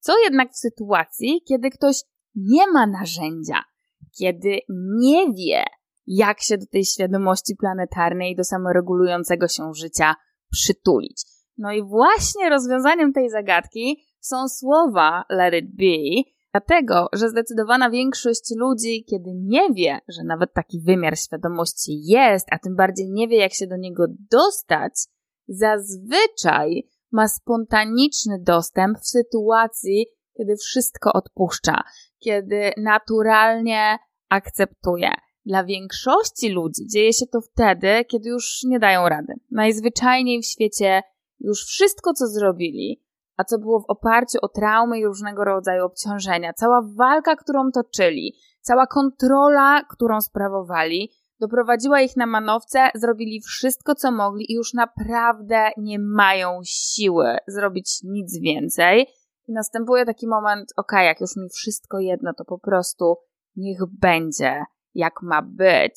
[0.00, 1.96] Co jednak w sytuacji, kiedy ktoś
[2.34, 3.64] nie ma narzędzia,
[4.18, 4.58] kiedy
[4.98, 5.64] nie wie,
[6.06, 10.14] jak się do tej świadomości planetarnej, do samoregulującego się życia
[10.50, 11.22] przytulić.
[11.58, 18.54] No i właśnie rozwiązaniem tej zagadki są słowa Let It Be, Dlatego, że zdecydowana większość
[18.56, 23.36] ludzi, kiedy nie wie, że nawet taki wymiar świadomości jest, a tym bardziej nie wie,
[23.36, 24.92] jak się do niego dostać,
[25.48, 31.82] zazwyczaj ma spontaniczny dostęp w sytuacji, kiedy wszystko odpuszcza,
[32.18, 35.10] kiedy naturalnie akceptuje.
[35.46, 39.34] Dla większości ludzi dzieje się to wtedy, kiedy już nie dają rady.
[39.50, 41.02] Najzwyczajniej w świecie
[41.40, 43.02] już wszystko, co zrobili,
[43.36, 46.52] a co było w oparciu o traumy i różnego rodzaju obciążenia.
[46.52, 54.12] Cała walka, którą toczyli, cała kontrola, którą sprawowali, doprowadziła ich na manowce, zrobili wszystko, co
[54.12, 59.06] mogli i już naprawdę nie mają siły zrobić nic więcej.
[59.48, 63.16] I następuje taki moment, ok, jak już mi wszystko jedno, to po prostu
[63.56, 65.94] niech będzie, jak ma być.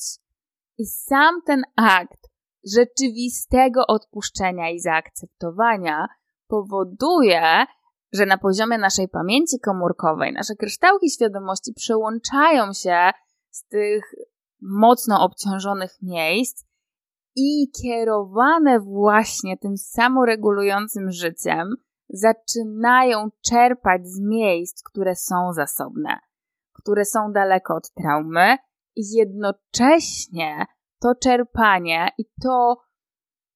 [0.78, 2.28] I sam ten akt
[2.74, 6.06] rzeczywistego odpuszczenia i zaakceptowania
[6.48, 7.66] powoduje,
[8.12, 13.10] że na poziomie naszej pamięci komórkowej nasze kryształki świadomości przełączają się
[13.50, 14.14] z tych
[14.60, 16.64] mocno obciążonych miejsc
[17.36, 21.68] i kierowane właśnie tym samoregulującym życiem
[22.08, 26.18] zaczynają czerpać z miejsc, które są zasobne,
[26.72, 28.56] które są daleko od traumy
[28.96, 30.66] jednocześnie
[31.00, 32.76] to czerpanie i to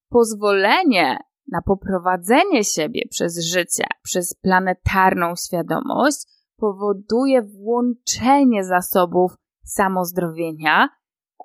[0.08, 1.18] pozwolenie
[1.52, 6.18] na poprowadzenie siebie przez życie, przez planetarną świadomość,
[6.56, 9.32] powoduje włączenie zasobów
[9.64, 10.88] samozdrowienia,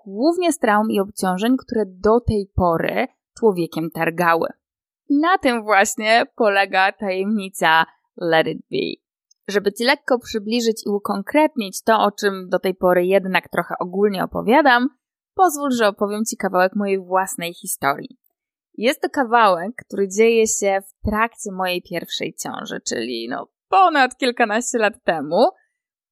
[0.05, 4.48] głównie z traum i obciążeń, które do tej pory człowiekiem targały.
[5.10, 7.85] Na tym właśnie polega tajemnica
[8.17, 9.04] Let It Be.
[9.48, 14.23] Żeby Ci lekko przybliżyć i ukonkretnić to, o czym do tej pory jednak trochę ogólnie
[14.23, 14.89] opowiadam,
[15.35, 18.17] pozwól, że opowiem Ci kawałek mojej własnej historii.
[18.77, 24.77] Jest to kawałek, który dzieje się w trakcie mojej pierwszej ciąży, czyli no ponad kilkanaście
[24.77, 25.48] lat temu.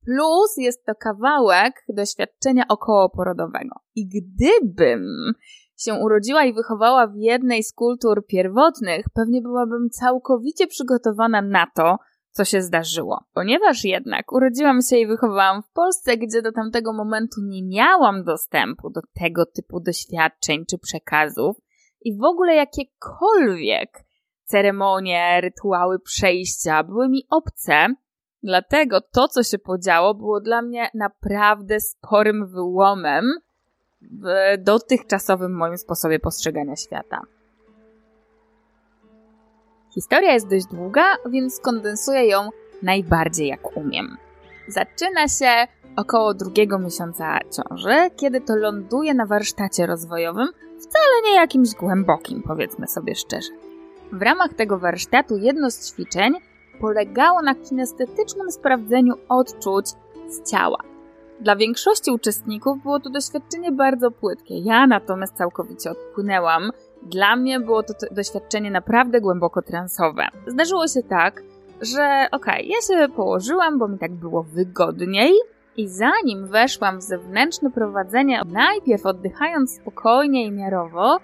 [0.05, 3.75] Plus jest to kawałek doświadczenia okołoporodowego.
[3.95, 5.34] I gdybym
[5.77, 11.97] się urodziła i wychowała w jednej z kultur pierwotnych, pewnie byłabym całkowicie przygotowana na to,
[12.34, 13.23] co się zdarzyło.
[13.34, 18.89] Ponieważ jednak urodziłam się i wychowałam w Polsce, gdzie do tamtego momentu nie miałam dostępu
[18.89, 21.57] do tego typu doświadczeń czy przekazów
[22.01, 24.03] i w ogóle jakiekolwiek
[24.43, 27.88] ceremonie, rytuały przejścia były mi obce,
[28.43, 33.25] dlatego to, co się podziało, było dla mnie naprawdę sporym wyłomem
[34.01, 37.21] w dotychczasowym moim sposobie postrzegania świata.
[39.93, 42.49] Historia jest dość długa, więc skondensuję ją
[42.81, 44.17] najbardziej jak umiem.
[44.67, 50.47] Zaczyna się około drugiego miesiąca ciąży, kiedy to ląduję na warsztacie rozwojowym,
[50.79, 53.49] wcale nie jakimś głębokim, powiedzmy sobie szczerze.
[54.11, 56.33] W ramach tego warsztatu jedno z ćwiczeń
[56.81, 59.85] polegało na kinestetycznym sprawdzeniu odczuć
[60.27, 60.83] z ciała.
[61.39, 64.59] Dla większości uczestników było to doświadczenie bardzo płytkie.
[64.59, 66.71] Ja natomiast całkowicie odpłynęłam.
[67.05, 70.27] Dla mnie było to doświadczenie naprawdę głęboko transowe.
[70.47, 71.43] Zdarzyło się tak,
[71.81, 75.33] że okej, okay, ja się położyłam, bo mi tak było wygodniej,
[75.77, 81.19] i zanim weszłam w zewnętrzne prowadzenie, najpierw oddychając spokojnie i miarowo,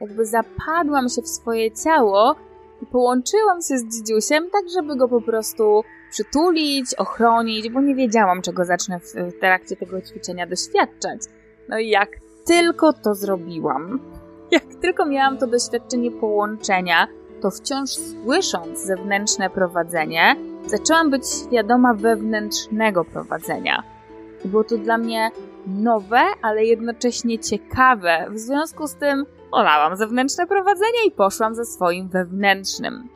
[0.00, 2.36] jakby zapadłam się w swoje ciało
[2.82, 8.42] i połączyłam się z dzidziusiem, tak żeby go po prostu przytulić, ochronić, bo nie wiedziałam,
[8.42, 11.20] czego zacznę w trakcie tego ćwiczenia doświadczać.
[11.68, 12.08] No i jak
[12.46, 14.00] tylko to zrobiłam,
[14.56, 17.06] jak tylko miałam to doświadczenie połączenia,
[17.40, 20.36] to wciąż słysząc zewnętrzne prowadzenie,
[20.66, 23.82] zaczęłam być świadoma wewnętrznego prowadzenia.
[24.44, 25.30] Było to dla mnie
[25.66, 28.26] nowe, ale jednocześnie ciekawe.
[28.30, 33.08] W związku z tym olałam zewnętrzne prowadzenie i poszłam ze swoim wewnętrznym.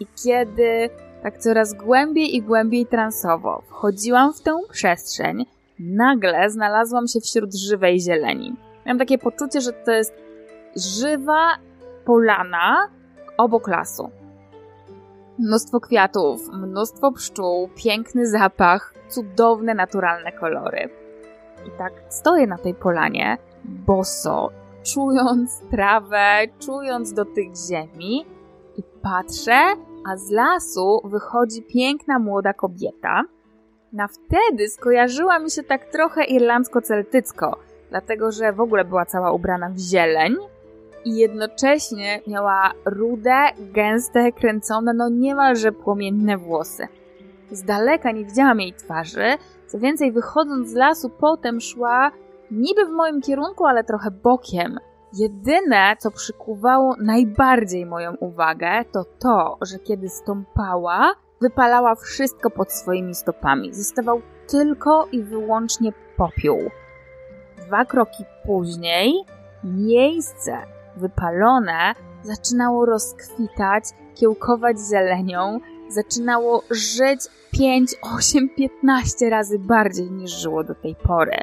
[0.00, 0.90] I kiedy
[1.22, 5.46] tak coraz głębiej i głębiej transowo wchodziłam w tę przestrzeń,
[5.78, 8.56] nagle znalazłam się wśród żywej zieleni.
[8.86, 10.14] Miałam takie poczucie, że to jest
[10.76, 11.56] żywa
[12.04, 12.88] polana
[13.36, 14.10] obok lasu.
[15.38, 20.88] Mnóstwo kwiatów, mnóstwo pszczół, piękny zapach, cudowne, naturalne kolory.
[21.66, 24.50] I tak stoję na tej polanie, boso,
[24.82, 28.26] czując trawę, czując dotyk ziemi
[28.76, 29.58] i patrzę,
[30.06, 33.22] a z lasu wychodzi piękna młoda kobieta.
[33.92, 37.56] Na wtedy skojarzyła mi się tak trochę irlandzko-celtycko,
[37.90, 40.36] dlatego że w ogóle była cała ubrana w zieleń
[41.06, 46.88] i jednocześnie miała rude, gęste, kręcone, no niemalże płomienne włosy.
[47.50, 49.24] Z daleka nie widziałam jej twarzy,
[49.66, 52.10] co więcej, wychodząc z lasu, potem szła
[52.50, 54.78] niby w moim kierunku, ale trochę bokiem.
[55.12, 63.14] Jedyne, co przykuwało najbardziej moją uwagę, to to, że kiedy stąpała, wypalała wszystko pod swoimi
[63.14, 63.74] stopami.
[63.74, 66.58] Zostawał tylko i wyłącznie popiół.
[67.66, 69.14] Dwa kroki później
[69.64, 73.84] miejsce wypalone zaczynało rozkwitać,
[74.14, 77.20] kiełkować zielenią, zaczynało żyć
[77.50, 81.36] 5, 8, 15 razy bardziej niż żyło do tej pory.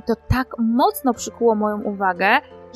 [0.00, 2.28] I to tak mocno przykuło moją uwagę,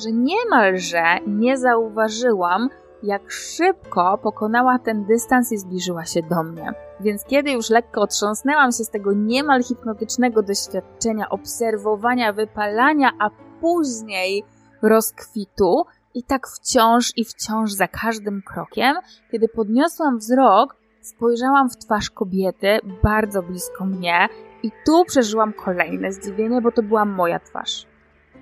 [0.03, 2.69] że niemalże nie zauważyłam,
[3.03, 6.73] jak szybko pokonała ten dystans i zbliżyła się do mnie.
[6.99, 13.29] Więc kiedy już lekko otrząsnęłam się z tego niemal hipnotycznego doświadczenia obserwowania, wypalania, a
[13.61, 14.43] później
[14.81, 18.95] rozkwitu, i tak wciąż i wciąż za każdym krokiem,
[19.31, 24.27] kiedy podniosłam wzrok, spojrzałam w twarz kobiety bardzo blisko mnie
[24.63, 27.85] i tu przeżyłam kolejne zdziwienie, bo to była moja twarz.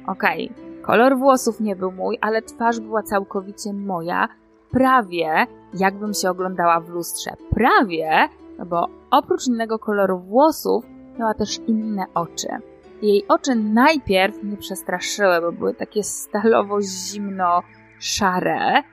[0.07, 0.81] Okej, okay.
[0.81, 4.27] kolor włosów nie był mój, ale twarz była całkowicie moja,
[4.71, 7.31] prawie jakbym się oglądała w lustrze.
[7.49, 8.29] Prawie,
[8.65, 10.85] bo oprócz innego koloru włosów
[11.19, 12.47] miała też inne oczy.
[13.01, 18.83] Jej oczy najpierw mnie przestraszyły, bo były takie stalowo-zimno-szare.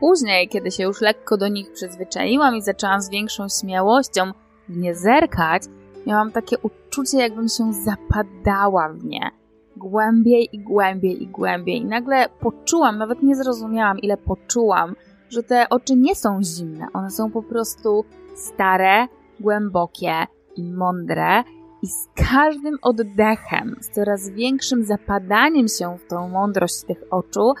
[0.00, 4.32] Później, kiedy się już lekko do nich przyzwyczaiłam i zaczęłam z większą śmiałością
[4.68, 5.62] w nie zerkać,
[6.06, 9.30] miałam takie uczucie, jakbym się zapadała w nie.
[9.76, 11.76] Głębiej i głębiej i głębiej.
[11.76, 14.94] I nagle poczułam, nawet nie zrozumiałam, ile poczułam,
[15.30, 16.86] że te oczy nie są zimne.
[16.92, 19.06] One są po prostu stare,
[19.40, 20.14] głębokie
[20.56, 21.44] i mądre
[21.82, 27.52] i z każdym oddechem, z coraz większym zapadaniem się w tą mądrość tych oczu,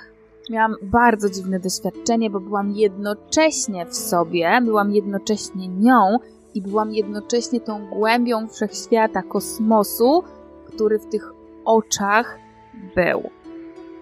[0.50, 6.18] miałam bardzo dziwne doświadczenie, bo byłam jednocześnie w sobie, byłam jednocześnie nią
[6.54, 10.22] i byłam jednocześnie tą głębią wszechświata, kosmosu,
[10.66, 11.32] który w tych
[11.64, 12.38] oczach
[12.94, 13.30] był.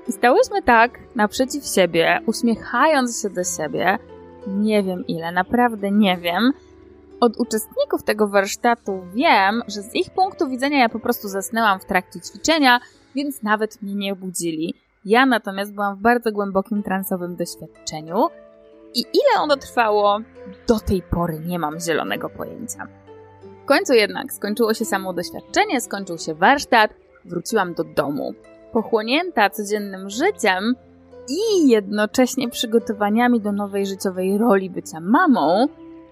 [0.09, 3.99] I stałyśmy tak naprzeciw siebie, uśmiechając się do siebie,
[4.47, 6.53] nie wiem ile, naprawdę nie wiem,
[7.21, 11.85] od uczestników tego warsztatu wiem, że z ich punktu widzenia ja po prostu zasnęłam w
[11.85, 12.81] trakcie ćwiczenia,
[13.15, 14.75] więc nawet mnie nie budzili.
[15.05, 18.27] Ja natomiast byłam w bardzo głębokim transowym doświadczeniu
[18.95, 20.19] i ile ono trwało,
[20.67, 22.87] do tej pory nie mam zielonego pojęcia.
[23.63, 26.91] W końcu jednak skończyło się samo doświadczenie, skończył się warsztat,
[27.25, 28.35] wróciłam do domu.
[28.73, 30.75] Pochłonięta codziennym życiem
[31.29, 35.69] i jednocześnie przygotowaniami do nowej życiowej roli bycia mamą,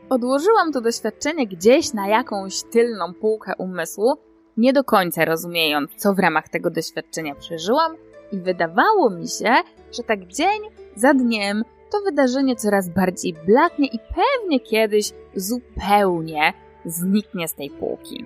[0.09, 4.15] odłożyłam to doświadczenie gdzieś na jakąś tylną półkę umysłu,
[4.57, 7.97] nie do końca rozumiejąc, co w ramach tego doświadczenia przeżyłam,
[8.33, 9.55] i wydawało mi się,
[9.93, 10.61] że tak dzień
[10.97, 16.53] za dniem to wydarzenie coraz bardziej blaknie i pewnie kiedyś zupełnie
[16.85, 18.25] zniknie z tej półki.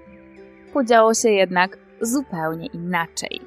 [0.72, 3.40] Podziało się jednak zupełnie inaczej.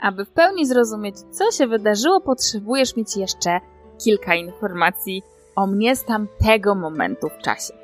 [0.00, 3.60] Aby w pełni zrozumieć, co się wydarzyło, potrzebujesz mieć jeszcze
[4.04, 5.22] kilka informacji
[5.56, 7.74] o mnie z tamtego momentu w czasie.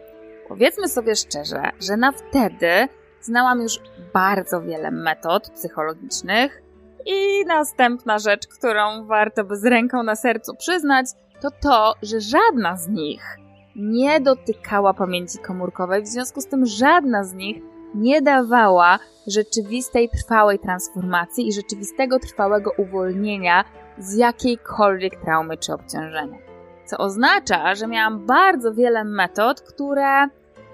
[0.48, 2.88] Powiedzmy sobie szczerze, że na wtedy
[3.20, 3.80] znałam już
[4.14, 6.62] bardzo wiele metod psychologicznych
[7.06, 11.06] i następna rzecz, którą warto by z ręką na sercu przyznać,
[11.40, 13.36] to to, że żadna z nich
[13.76, 17.62] nie dotykała pamięci komórkowej, w związku z tym żadna z nich
[17.94, 23.64] nie dawała rzeczywistej, trwałej transformacji i rzeczywistego, trwałego uwolnienia
[23.98, 26.49] z jakiejkolwiek traumy czy obciążenia.
[26.90, 30.28] Co oznacza, że miałam bardzo wiele metod, które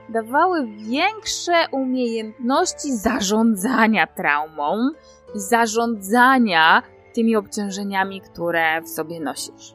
[0.08, 4.90] dawały większe umiejętności zarządzania traumą
[5.34, 6.82] i zarządzania
[7.14, 9.74] tymi obciążeniami, które w sobie nosisz.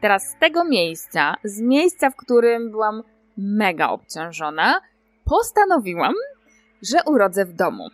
[0.00, 3.02] Teraz z tego miejsca, z miejsca, w którym byłam
[3.36, 4.80] mega obciążona,
[5.24, 6.14] postanowiłam,
[6.82, 7.88] że urodzę w domu.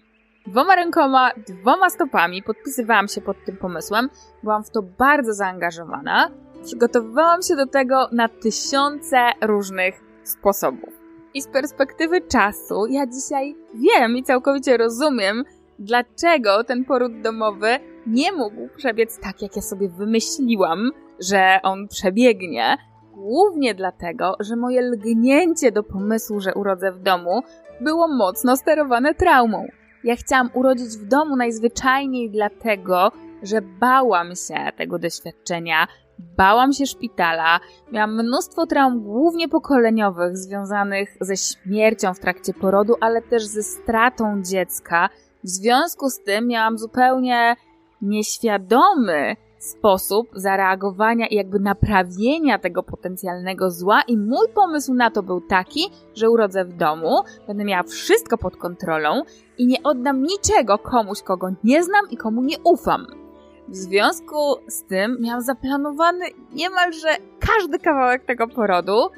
[0.47, 4.11] Dwoma rękoma, dwoma stopami podpisywałam się pod tym pomysłem,
[4.43, 6.31] byłam w to bardzo zaangażowana,
[6.65, 10.95] przygotowywałam się do tego na tysiące różnych sposobów.
[11.35, 15.45] I z perspektywy czasu, ja dzisiaj wiem i całkowicie rozumiem,
[15.79, 17.69] dlaczego ten poród domowy
[18.07, 20.91] nie mógł przebiec tak, jak ja sobie wymyśliłam,
[21.21, 22.77] że on przebiegnie.
[23.13, 27.43] Głównie dlatego, że moje lgnięcie do pomysłu, że urodzę w domu,
[27.81, 29.67] było mocno sterowane traumą.
[30.05, 33.13] Ja chciałam urodzić w domu najzwyczajniej dlatego,
[33.43, 35.87] że bałam się tego doświadczenia,
[36.19, 37.61] bałam się szpitala,
[37.93, 44.43] miałam mnóstwo traum, głównie pokoleniowych, związanych ze śmiercią w trakcie porodu, ale też ze stratą
[44.43, 45.09] dziecka.
[45.45, 47.57] W związku z tym miałam zupełnie
[48.03, 55.41] nieświadomy sposób zareagowania i jakby naprawienia tego potencjalnego zła i mój pomysł na to był
[55.41, 59.23] taki, że urodzę w domu, będę miała wszystko pod kontrolą
[59.59, 63.24] i nie oddam niczego komuś, kogo nie znam i komu nie ufam.
[63.69, 67.09] W związku z tym miałam zaplanowany niemalże
[67.41, 69.11] każdy kawałek tego porodu,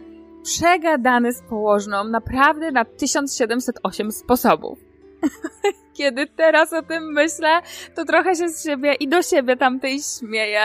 [0.43, 4.79] przegadany z położną naprawdę na 1708 sposobów.
[5.99, 7.61] Kiedy teraz o tym myślę,
[7.95, 10.63] to trochę się z siebie i do siebie tamtej śmieję,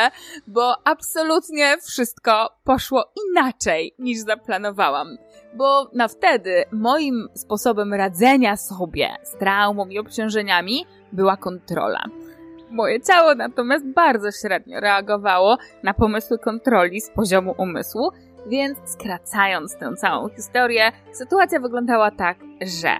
[0.48, 5.08] bo absolutnie wszystko poszło inaczej niż zaplanowałam.
[5.54, 12.04] Bo na wtedy moim sposobem radzenia sobie z traumą i obciążeniami była kontrola.
[12.72, 18.10] Moje ciało natomiast bardzo średnio reagowało na pomysły kontroli z poziomu umysłu,
[18.48, 22.98] więc skracając tę całą historię, sytuacja wyglądała tak, że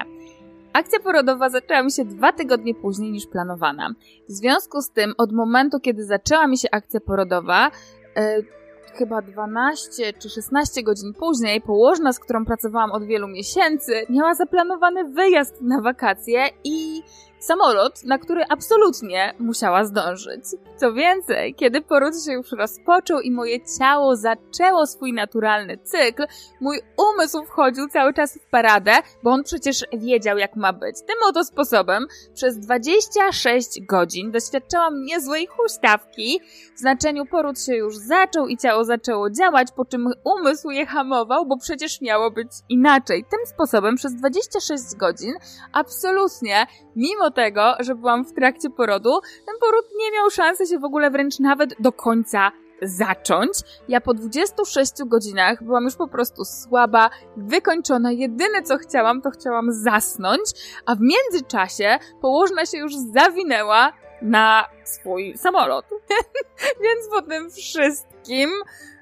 [0.74, 3.94] Akcja porodowa zaczęła mi się dwa tygodnie później niż planowana.
[4.30, 7.72] W związku z tym, od momentu, kiedy zaczęła mi się akcja porodowa,
[8.16, 8.46] yy,
[8.94, 15.10] chyba 12 czy 16 godzin później, położna, z którą pracowałam od wielu miesięcy, miała zaplanowany
[15.10, 17.02] wyjazd na wakacje i
[17.42, 20.44] samolot, na który absolutnie musiała zdążyć.
[20.78, 26.26] Co więcej, kiedy poród się już rozpoczął i moje ciało zaczęło swój naturalny cykl,
[26.62, 28.92] mój umysł wchodził cały czas w paradę,
[29.24, 30.96] bo on przecież wiedział jak ma być.
[30.98, 36.42] Tym oto sposobem przez 26 godzin doświadczałam niezłej huśtawki,
[36.76, 41.46] w znaczeniu poród się już zaczął i ciało zaczęło działać, po czym umysł je hamował,
[41.46, 43.26] bo przecież miało być inaczej.
[43.30, 45.34] Tym sposobem przez 26 godzin
[45.74, 50.86] absolutnie, mimo tego, że byłam w trakcie porodu, ten poród nie miał szansy się w
[50.86, 53.54] ogóle wręcz nawet do końca zacząć.
[53.88, 58.12] Ja po 26 godzinach byłam już po prostu słaba, wykończona.
[58.12, 60.42] Jedyne co chciałam, to chciałam zasnąć,
[60.86, 65.86] a w międzyczasie położna się już zawinęła na swój samolot.
[66.84, 68.50] Więc po tym wszystkim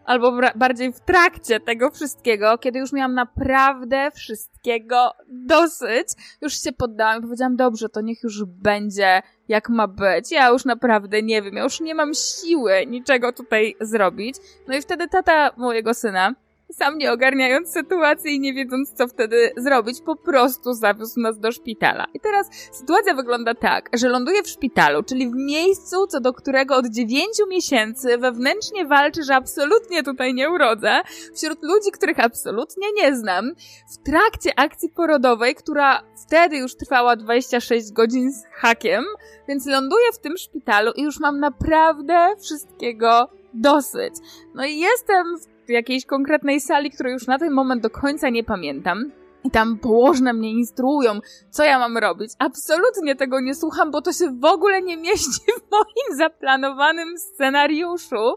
[0.10, 6.08] albo bardziej w trakcie tego wszystkiego, kiedy już miałam naprawdę wszystkiego dosyć,
[6.42, 10.32] już się poddałam i powiedziałam, dobrze, to niech już będzie jak ma być.
[10.32, 14.36] Ja już naprawdę nie wiem, ja już nie mam siły niczego tutaj zrobić.
[14.68, 16.36] No i wtedy tata mojego syna
[16.74, 21.52] sam nie ogarniając sytuacji i nie wiedząc, co wtedy zrobić, po prostu zawiózł nas do
[21.52, 22.06] szpitala.
[22.14, 26.76] I teraz sytuacja wygląda tak, że ląduję w szpitalu, czyli w miejscu, co do którego
[26.76, 31.02] od dziewięciu miesięcy wewnętrznie walczy, że absolutnie tutaj nie urodzę,
[31.36, 33.54] wśród ludzi, których absolutnie nie znam,
[33.94, 39.04] w trakcie akcji porodowej, która wtedy już trwała 26 godzin z hakiem,
[39.48, 44.14] więc ląduję w tym szpitalu i już mam naprawdę wszystkiego dosyć.
[44.56, 48.44] No i jestem w jakiejś konkretnej sali, której już na ten moment do końca nie
[48.44, 49.12] pamiętam.
[49.44, 52.32] I tam położne mnie instruują, co ja mam robić.
[52.40, 58.36] Absolutnie tego nie słucham, bo to się w ogóle nie mieści w moim zaplanowanym scenariuszu.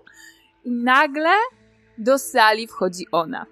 [0.65, 1.31] I nagle
[1.99, 3.47] do sali wchodzi ona.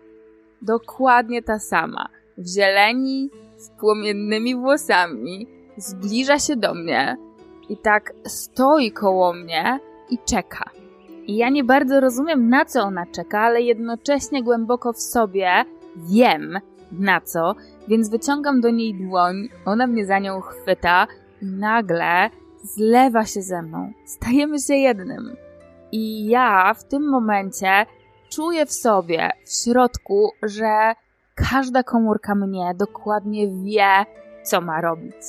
[0.63, 2.09] Dokładnie ta sama.
[2.39, 5.47] W zieleni, z płomiennymi włosami.
[5.77, 7.17] Zbliża się do mnie
[7.69, 10.71] i tak stoi koło mnie i czeka.
[11.31, 15.65] I ja nie bardzo rozumiem, na co ona czeka, ale jednocześnie głęboko w sobie
[15.97, 16.59] wiem,
[16.93, 17.55] na co,
[17.89, 21.07] więc wyciągam do niej dłoń, ona mnie za nią chwyta
[21.43, 22.31] i nagle
[22.63, 23.93] zlewa się ze mną.
[24.05, 25.37] Stajemy się jednym.
[25.93, 27.87] I ja w tym momencie
[28.31, 30.95] czuję w sobie, w środku, że
[31.35, 34.05] każda komórka mnie dokładnie wie,
[34.43, 35.23] co ma robić.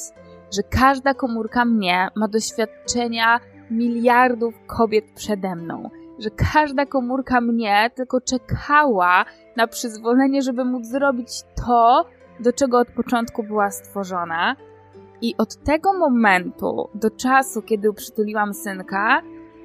[0.55, 3.39] Że każda komórka mnie ma doświadczenia
[3.71, 5.89] miliardów kobiet przede mną.
[6.19, 11.29] Że każda komórka mnie tylko czekała na przyzwolenie, żeby móc zrobić
[11.65, 12.05] to,
[12.39, 14.55] do czego od początku była stworzona.
[15.21, 19.21] I od tego momentu do czasu, kiedy uprzytuliłam synka,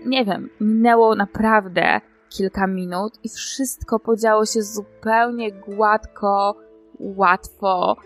[0.06, 6.56] nie wiem, minęło naprawdę kilka minut i wszystko podziało się zupełnie gładko,
[7.00, 7.96] łatwo,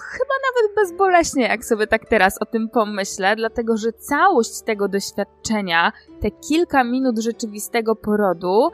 [0.00, 5.92] chyba nawet bezboleśnie, jak sobie tak teraz o tym pomyślę, dlatego że całość tego doświadczenia,
[6.20, 8.70] te kilka minut rzeczywistego porodu,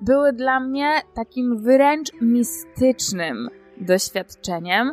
[0.00, 4.92] były dla mnie takim wręcz mistycznym doświadczeniem,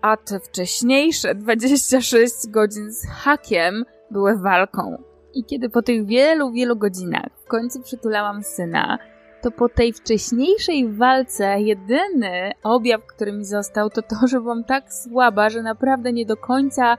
[0.00, 5.02] a te wcześniejsze 26 godzin z hakiem były walką.
[5.34, 8.98] I kiedy po tych wielu, wielu godzinach w końcu przytulałam syna,
[9.42, 14.92] to po tej wcześniejszej walce jedyny objaw, który mi został, to to, że byłam tak
[14.92, 16.96] słaba, że naprawdę nie do końca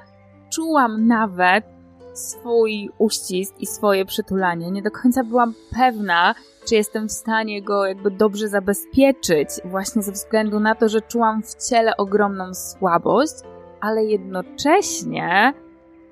[0.50, 1.66] czułam nawet
[2.14, 4.72] swój uścisk i swoje przytulanie.
[4.72, 6.36] Nie do końca byłam pewna,
[6.68, 11.44] czy jestem w stanie go jakby dobrze zabezpieczyć, właśnie ze względu na to, że czułam
[11.44, 13.34] w ciele ogromną słabość,
[13.82, 15.54] ale jednocześnie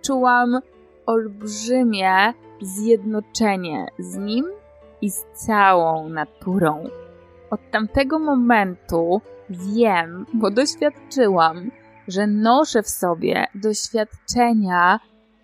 [0.02, 0.60] czułam
[1.06, 4.46] olbrzymie zjednoczenie z nim
[5.02, 6.84] i z całą naturą.
[7.50, 11.72] Od tamtego momentu wiem, bo doświadczyłam,
[12.08, 15.00] że noszę w sobie doświadczenia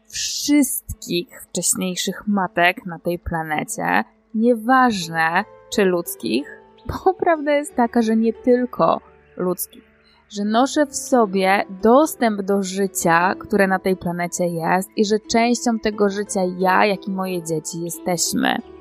[0.08, 4.04] wszystkich wcześniejszych matek na tej planecie,
[4.36, 5.44] nieważne
[5.74, 9.02] czy ludzkich, bo prawda jest taka, że nie tylko
[9.38, 9.84] ludzkich,
[10.30, 15.80] że noszę w sobie dostęp do życia, które na tej planecie jest i że częścią
[15.80, 18.75] tego życia ja, jak i moje dzieci jesteśmy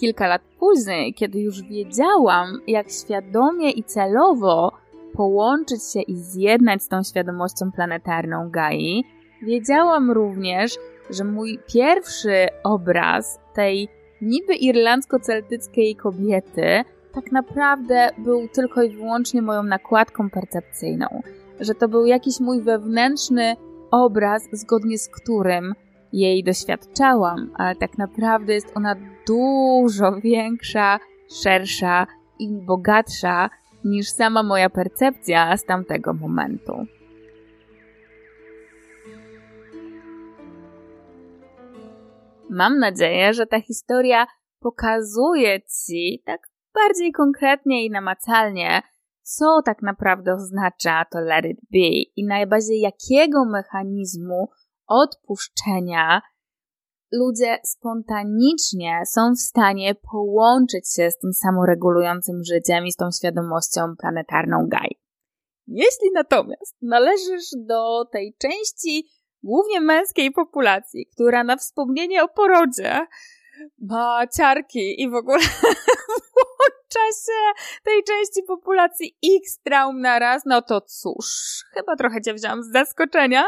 [0.00, 4.72] kilka lat później, kiedy już wiedziałam, jak świadomie i celowo
[5.12, 9.04] połączyć się i zjednać z tą świadomością planetarną Gai,
[9.42, 10.78] wiedziałam również,
[11.10, 13.88] że mój pierwszy obraz tej
[14.22, 21.06] niby irlandzko-celtyckiej kobiety tak naprawdę był tylko i wyłącznie moją nakładką percepcyjną,
[21.60, 23.56] że to był jakiś mój wewnętrzny
[23.90, 25.74] obraz, zgodnie z którym
[26.12, 28.96] jej doświadczałam, ale tak naprawdę jest ona
[29.30, 30.98] dużo większa,
[31.42, 32.06] szersza
[32.38, 33.50] i bogatsza
[33.84, 36.86] niż sama moja percepcja z tamtego momentu.
[42.50, 44.26] Mam nadzieję, że ta historia
[44.60, 46.40] pokazuje Ci tak
[46.74, 48.82] bardziej konkretnie i namacalnie,
[49.22, 54.48] co tak naprawdę oznacza to let it be i na bazie jakiego mechanizmu
[54.86, 56.22] odpuszczenia
[57.12, 63.94] ludzie spontanicznie są w stanie połączyć się z tym samoregulującym życiem i z tą świadomością
[64.00, 65.00] planetarną Gai.
[65.66, 69.08] Jeśli natomiast należysz do tej części
[69.42, 73.06] głównie męskiej populacji, która na wspomnienie o porodzie
[73.78, 75.38] ma ciarki i w ogóle
[76.34, 81.26] włącza się tej części populacji x traum naraz, no to cóż,
[81.74, 83.44] chyba trochę cię wziąłam z zaskoczenia.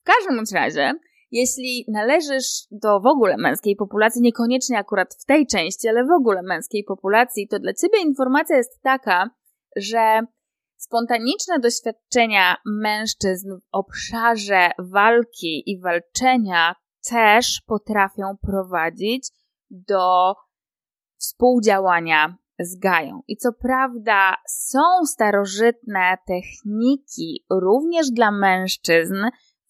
[0.00, 0.92] W każdym razie,
[1.34, 6.42] jeśli należysz do w ogóle męskiej populacji, niekoniecznie akurat w tej części, ale w ogóle
[6.42, 9.30] męskiej populacji, to dla ciebie informacja jest taka,
[9.76, 10.20] że
[10.76, 16.74] spontaniczne doświadczenia mężczyzn w obszarze walki i walczenia
[17.10, 19.28] też potrafią prowadzić
[19.70, 20.34] do
[21.18, 23.22] współdziałania z Gają.
[23.28, 29.14] I co prawda są starożytne techniki również dla mężczyzn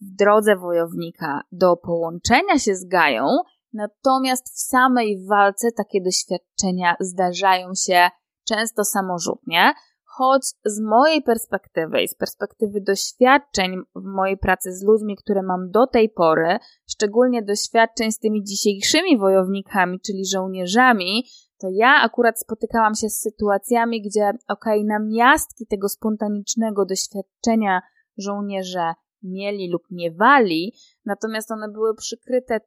[0.00, 3.26] w drodze wojownika do połączenia się z Gają,
[3.72, 8.08] natomiast w samej walce takie doświadczenia zdarzają się
[8.48, 9.72] często samorzutnie,
[10.16, 15.70] choć z mojej perspektywy i z perspektywy doświadczeń w mojej pracy z ludźmi, które mam
[15.70, 16.58] do tej pory,
[16.90, 21.24] szczególnie doświadczeń z tymi dzisiejszymi wojownikami, czyli żołnierzami,
[21.60, 27.82] to ja akurat spotykałam się z sytuacjami, gdzie, okej, okay, na miastki tego spontanicznego doświadczenia
[28.18, 32.60] żołnierze mieli lub miewali, natomiast one były przykryte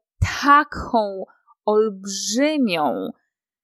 [0.43, 1.23] taką
[1.65, 3.09] olbrzymią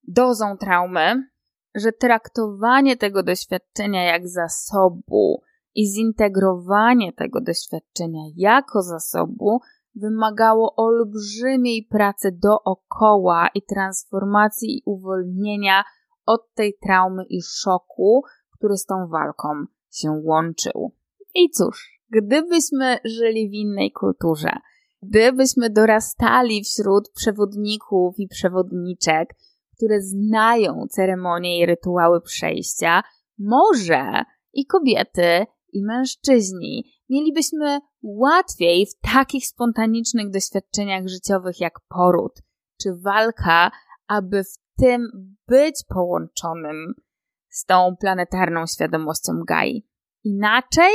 [0.07, 1.27] dozą traumy,
[1.75, 5.41] że traktowanie tego doświadczenia jak zasobu
[5.75, 9.59] i zintegrowanie tego doświadczenia jako zasobu
[9.95, 15.83] wymagało olbrzymiej pracy dookoła i transformacji i uwolnienia
[16.25, 18.23] od tej traumy i szoku,
[18.57, 20.91] który z tą walką się łączył.
[21.35, 24.51] I cóż, gdybyśmy żyli w innej kulturze,
[25.01, 29.35] gdybyśmy dorastali wśród przewodników i przewodniczek,
[29.77, 33.03] które znają ceremonie i rytuały przejścia,
[33.39, 42.41] może i kobiety, i mężczyźni mielibyśmy łatwiej w takich spontanicznych doświadczeniach życiowych jak poród
[42.81, 43.71] czy walka,
[44.07, 45.07] aby w tym
[45.47, 46.93] być połączonym
[47.49, 49.87] z tą planetarną świadomością Gai.
[50.23, 50.93] Inaczej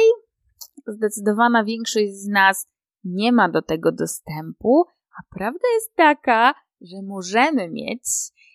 [0.92, 2.68] zdecydowana większość z nas
[3.04, 4.84] nie ma do tego dostępu,
[5.18, 8.02] a prawda jest taka, że możemy mieć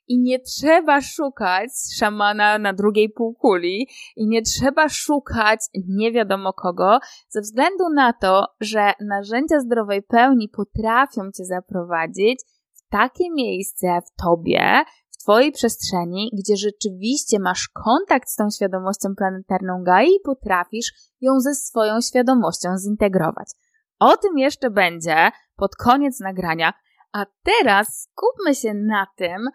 [0.07, 6.99] i nie trzeba szukać szamana na drugiej półkuli i nie trzeba szukać nie wiadomo kogo,
[7.29, 12.39] ze względu na to, że narzędzia zdrowej pełni potrafią cię zaprowadzić
[12.73, 14.83] w takie miejsce w tobie,
[15.23, 21.55] twojej przestrzeni, gdzie rzeczywiście masz kontakt z tą świadomością planetarną Gai i potrafisz ją ze
[21.55, 23.47] swoją świadomością zintegrować.
[23.99, 26.73] O tym jeszcze będzie pod koniec nagrania,
[27.13, 29.49] a teraz skupmy się na tym,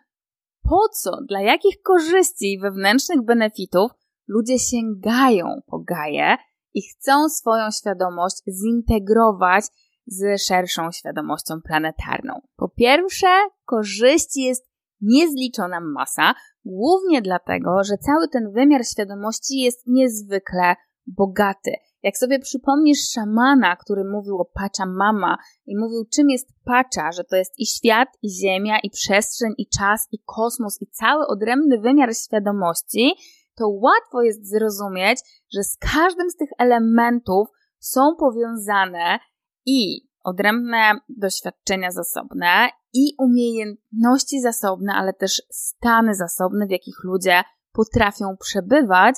[0.62, 3.90] po co, dla jakich korzyści i wewnętrznych benefitów
[4.28, 6.36] ludzie sięgają po Gaję
[6.74, 9.64] i chcą swoją świadomość zintegrować
[10.06, 12.32] z szerszą świadomością planetarną.
[12.56, 13.26] Po pierwsze,
[13.64, 14.67] korzyści jest
[15.00, 16.34] niezliczona masa,
[16.64, 20.74] głównie dlatego, że cały ten wymiar świadomości jest niezwykle
[21.06, 21.70] bogaty.
[22.02, 25.36] Jak sobie przypomnisz szamana, który mówił o Pacza Mama
[25.66, 29.68] i mówił, czym jest Pacza, że to jest i świat, i ziemia, i przestrzeń, i
[29.78, 33.14] czas, i kosmos, i cały odrębny wymiar świadomości,
[33.56, 35.18] to łatwo jest zrozumieć,
[35.54, 39.18] że z każdym z tych elementów są powiązane
[39.66, 47.42] i odrębne doświadczenia zasobne, i umiejętności zasobne, ale też stany zasobne, w jakich ludzie
[47.72, 49.16] potrafią przebywać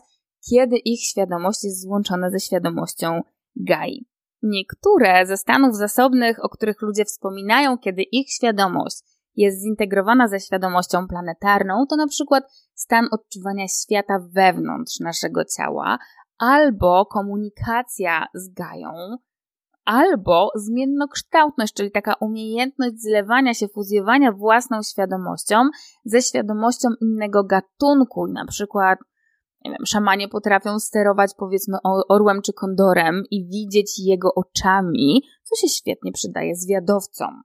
[0.48, 3.20] kiedy ich świadomość jest złączona ze świadomością
[3.56, 4.06] Gai.
[4.42, 8.96] Niektóre ze stanów zasobnych, o których ludzie wspominają, kiedy ich świadomość
[9.36, 12.44] jest zintegrowana ze świadomością planetarną, to na przykład
[12.74, 15.98] stan odczuwania świata wewnątrz naszego ciała,
[16.38, 19.16] albo komunikacja z Gają,
[19.84, 25.56] albo zmiennokształtność, czyli taka umiejętność zlewania się, fuzjowania własną świadomością
[26.04, 28.98] ze świadomością innego gatunku, i na przykład
[29.64, 31.78] nie wiem, szamanie potrafią sterować powiedzmy
[32.08, 37.42] orłem czy kondorem i widzieć jego oczami, co się świetnie przydaje zwiadowcom.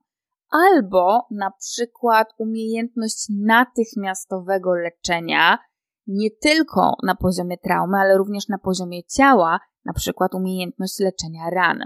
[0.51, 5.57] Albo na przykład umiejętność natychmiastowego leczenia,
[6.07, 11.79] nie tylko na poziomie traumy, ale również na poziomie ciała, na przykład umiejętność leczenia ran.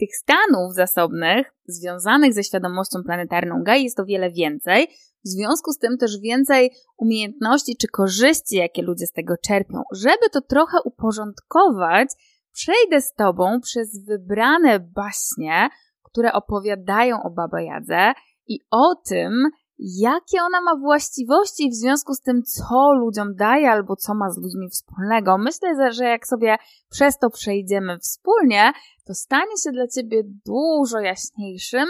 [0.00, 4.88] Tych stanów zasobnych związanych ze świadomością planetarną Gai jest o wiele więcej,
[5.24, 9.82] w związku z tym też więcej umiejętności czy korzyści, jakie ludzie z tego czerpią.
[9.92, 12.08] Żeby to trochę uporządkować,
[12.52, 15.68] przejdę z Tobą przez wybrane baśnie,
[16.02, 18.12] które opowiadają o Baba Jadze
[18.46, 19.32] i o tym,
[19.82, 24.38] jakie ona ma właściwości w związku z tym, co ludziom daje albo co ma z
[24.38, 25.38] ludźmi wspólnego.
[25.38, 26.56] Myślę, że jak sobie
[26.90, 28.72] przez to przejdziemy wspólnie,
[29.06, 31.88] to stanie się dla Ciebie dużo jaśniejszym,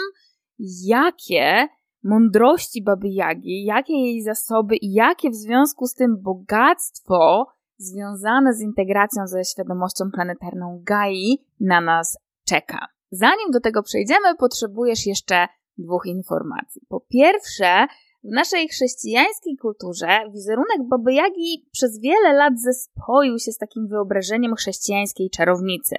[0.84, 1.68] jakie
[2.05, 7.47] mądrości Baby Jagi, jakie jej zasoby i jakie w związku z tym bogactwo
[7.78, 12.86] związane z integracją ze świadomością planetarną Gai na nas czeka.
[13.11, 15.47] Zanim do tego przejdziemy, potrzebujesz jeszcze
[15.81, 16.83] dwóch informacji.
[16.89, 17.87] Po pierwsze,
[18.24, 24.55] w naszej chrześcijańskiej kulturze wizerunek Baby Jagi przez wiele lat zespoił się z takim wyobrażeniem
[24.55, 25.97] chrześcijańskiej czarownicy,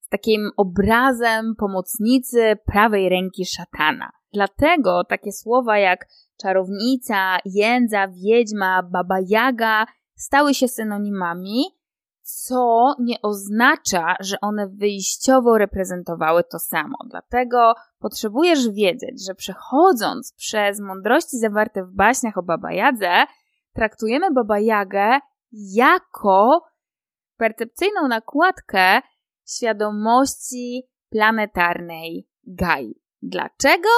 [0.00, 4.10] z takim obrazem pomocnicy prawej ręki szatana.
[4.32, 6.06] Dlatego takie słowa jak
[6.42, 11.64] czarownica, jędza, wiedźma, baba jaga stały się synonimami,
[12.30, 16.96] co nie oznacza, że one wyjściowo reprezentowały to samo.
[17.10, 23.24] Dlatego potrzebujesz wiedzieć, że przechodząc przez mądrości zawarte w baśniach o Baba Jadze,
[23.74, 25.18] traktujemy Baba Jagę
[25.52, 26.62] jako
[27.36, 29.00] percepcyjną nakładkę
[29.48, 33.00] świadomości planetarnej Gai.
[33.22, 33.88] Dlaczego?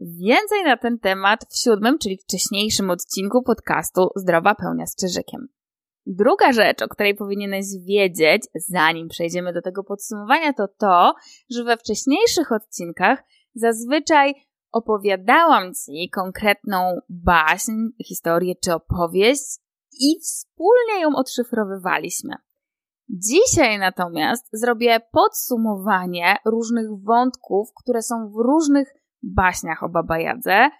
[0.00, 5.48] Więcej na ten temat w siódmym, czyli wcześniejszym odcinku podcastu Zdrowa Pełnia z Czyżykiem.
[6.06, 11.14] Druga rzecz, o której powinieneś wiedzieć, zanim przejdziemy do tego podsumowania, to to,
[11.50, 13.24] że we wcześniejszych odcinkach
[13.54, 14.34] zazwyczaj
[14.72, 17.72] opowiadałam Ci konkretną baśń,
[18.06, 19.58] historię czy opowieść
[20.00, 22.34] i wspólnie ją odszyfrowywaliśmy.
[23.08, 30.70] Dzisiaj natomiast zrobię podsumowanie różnych wątków, które są w różnych baśniach o Baba Jadze,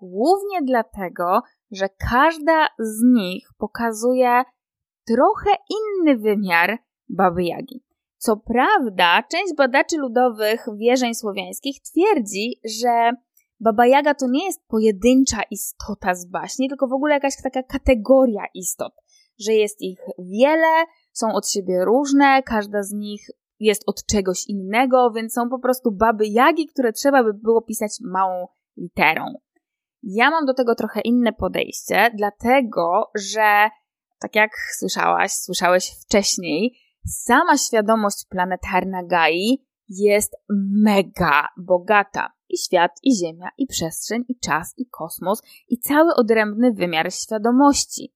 [0.00, 4.44] głównie dlatego, że każda z nich pokazuje
[5.06, 6.78] trochę inny wymiar
[7.08, 7.84] Baby Jagi.
[8.16, 13.10] Co prawda, część badaczy ludowych wierzeń słowiańskich twierdzi, że
[13.60, 18.42] Baba Jaga to nie jest pojedyncza istota z baśni, tylko w ogóle jakaś taka kategoria
[18.54, 18.92] istot,
[19.40, 23.26] że jest ich wiele, są od siebie różne, każda z nich
[23.60, 27.90] jest od czegoś innego, więc są po prostu baby jagi, które trzeba by było pisać
[28.00, 28.46] małą
[28.76, 29.24] literą.
[30.02, 33.70] Ja mam do tego trochę inne podejście, dlatego że,
[34.24, 40.36] tak jak słyszałaś, słyszałeś wcześniej, sama świadomość planetarna Gai jest
[40.84, 42.32] mega bogata.
[42.48, 48.14] I świat, i ziemia, i przestrzeń, i czas, i kosmos, i cały odrębny wymiar świadomości.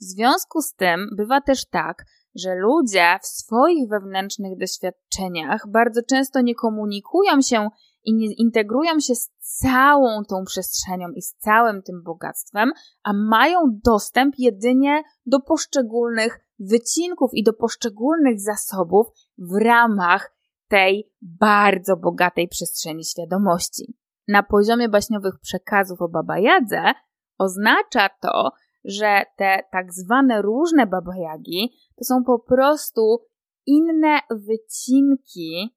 [0.00, 6.40] W związku z tym bywa też tak, że ludzie w swoich wewnętrznych doświadczeniach bardzo często
[6.40, 7.68] nie komunikują się
[8.06, 13.58] i nie integrują się z całą tą przestrzenią i z całym tym bogactwem, a mają
[13.84, 19.06] dostęp jedynie do poszczególnych wycinków i do poszczególnych zasobów
[19.38, 20.36] w ramach
[20.68, 23.94] tej bardzo bogatej przestrzeni świadomości.
[24.28, 26.92] Na poziomie baśniowych przekazów o Baba Jadze
[27.38, 28.50] oznacza to,
[28.84, 33.18] że te tak zwane różne babajagi to są po prostu
[33.66, 35.76] inne wycinki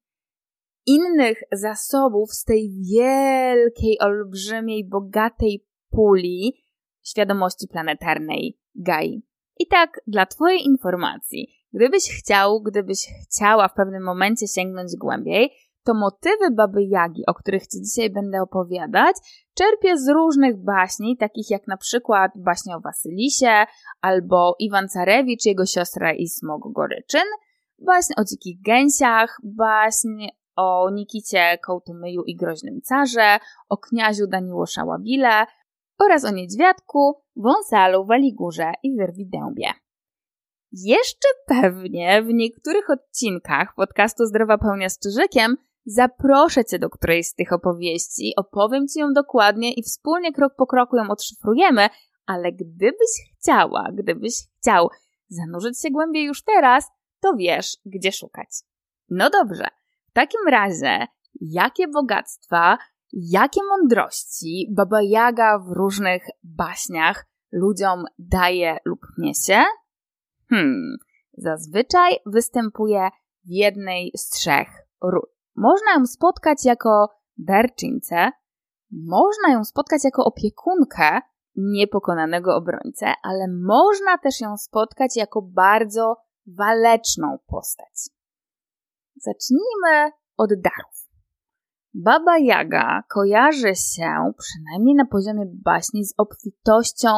[0.90, 6.64] innych zasobów z tej wielkiej, olbrzymiej, bogatej puli
[7.02, 9.22] świadomości planetarnej Gai.
[9.58, 15.50] I tak, dla Twojej informacji, gdybyś chciał, gdybyś chciała w pewnym momencie sięgnąć głębiej,
[15.84, 19.16] to motywy Baby Jagi, o których Ci dzisiaj będę opowiadać,
[19.54, 23.66] czerpię z różnych baśni, takich jak na przykład baśnia o Wasylisie,
[24.00, 27.28] albo Iwan Carewicz, jego siostra i Smog Goryczyn,
[27.78, 30.26] baśń o dzikich gęsiach, baśń
[30.60, 33.38] o Nikicie Kołtomyju i Groźnym Carze,
[33.68, 35.46] o kniaziu Daniło Szałabile
[35.98, 39.70] oraz o niedźwiadku, wąsalu, waligurze i wyrwidębie.
[40.72, 45.56] Jeszcze pewnie w niektórych odcinkach podcastu Zdrowa Pełnia z Czyżykiem
[45.86, 50.66] Zaproszę Cię do którejś z tych opowieści, opowiem Ci ją dokładnie i wspólnie krok po
[50.66, 51.88] kroku ją odszyfrujemy,
[52.26, 54.88] ale gdybyś chciała, gdybyś chciał
[55.28, 56.90] zanurzyć się głębiej już teraz,
[57.20, 58.48] to wiesz, gdzie szukać.
[59.08, 59.66] No dobrze,
[60.20, 61.06] takim razie,
[61.40, 62.78] jakie bogactwa,
[63.12, 69.62] jakie mądrości Baba Jaga w różnych baśniach ludziom daje lub niesie?
[70.50, 70.96] Hmm,
[71.32, 73.08] zazwyczaj występuje
[73.44, 74.68] w jednej z trzech
[75.02, 75.26] ról.
[75.56, 77.08] Można ją spotkać jako
[77.38, 78.30] darczyńcę,
[78.90, 81.20] można ją spotkać jako opiekunkę
[81.56, 86.16] niepokonanego obrońcę, ale można też ją spotkać jako bardzo
[86.46, 88.19] waleczną postać.
[89.20, 91.00] Zacznijmy od darów.
[91.94, 97.08] Baba Jaga kojarzy się, przynajmniej na poziomie baśni, z obfitością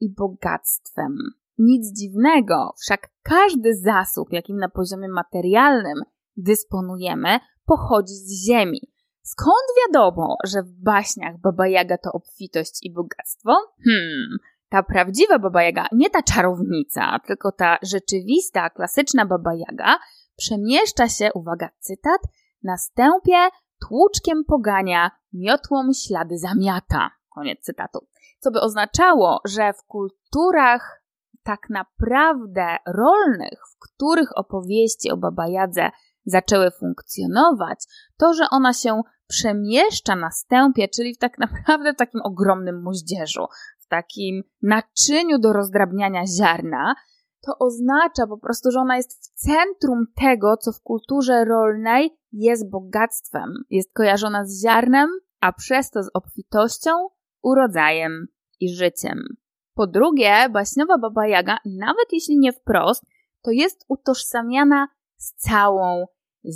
[0.00, 1.16] i bogactwem.
[1.58, 6.02] Nic dziwnego, wszak każdy zasób, jakim na poziomie materialnym
[6.36, 8.80] dysponujemy, pochodzi z ziemi.
[9.22, 13.56] Skąd wiadomo, że w baśniach Baba Jaga to obfitość i bogactwo?
[13.84, 14.38] Hmm,
[14.68, 19.98] ta prawdziwa Baba Jaga, nie ta czarownica, tylko ta rzeczywista, klasyczna Baba Jaga
[20.38, 22.20] przemieszcza się, uwaga, cytat,
[22.62, 23.48] na stępie
[23.88, 27.10] tłuczkiem pogania, miotłą ślady zamiata.
[27.34, 28.06] Koniec cytatu.
[28.38, 31.02] Co by oznaczało, że w kulturach
[31.42, 35.90] tak naprawdę rolnych, w których opowieści o Baba Jadze
[36.26, 37.78] zaczęły funkcjonować,
[38.16, 43.46] to, że ona się przemieszcza na stępie, czyli w tak naprawdę w takim ogromnym moździerzu,
[43.78, 46.94] w takim naczyniu do rozdrabniania ziarna,
[47.40, 52.70] to oznacza po prostu, że ona jest w centrum tego, co w kulturze rolnej jest
[52.70, 53.52] bogactwem.
[53.70, 55.10] Jest kojarzona z ziarnem,
[55.40, 56.90] a przez to z obfitością,
[57.42, 58.26] urodzajem
[58.60, 59.22] i życiem.
[59.74, 63.02] Po drugie, baśniowa Baba Jaga, nawet jeśli nie wprost,
[63.42, 66.06] to jest utożsamiana z całą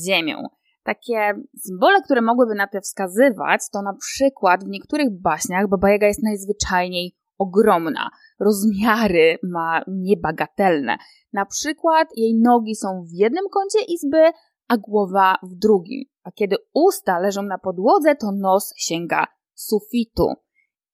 [0.07, 0.49] ziemią.
[0.83, 6.07] Takie symbole, które mogłyby na to wskazywać, to na przykład w niektórych baśniach Baba Jaga
[6.07, 8.11] jest najzwyczajniej ogromna.
[8.45, 10.97] Rozmiary ma niebagatelne.
[11.33, 14.23] Na przykład jej nogi są w jednym kącie izby,
[14.69, 16.05] a głowa w drugim.
[16.25, 20.27] A kiedy usta leżą na podłodze, to nos sięga sufitu.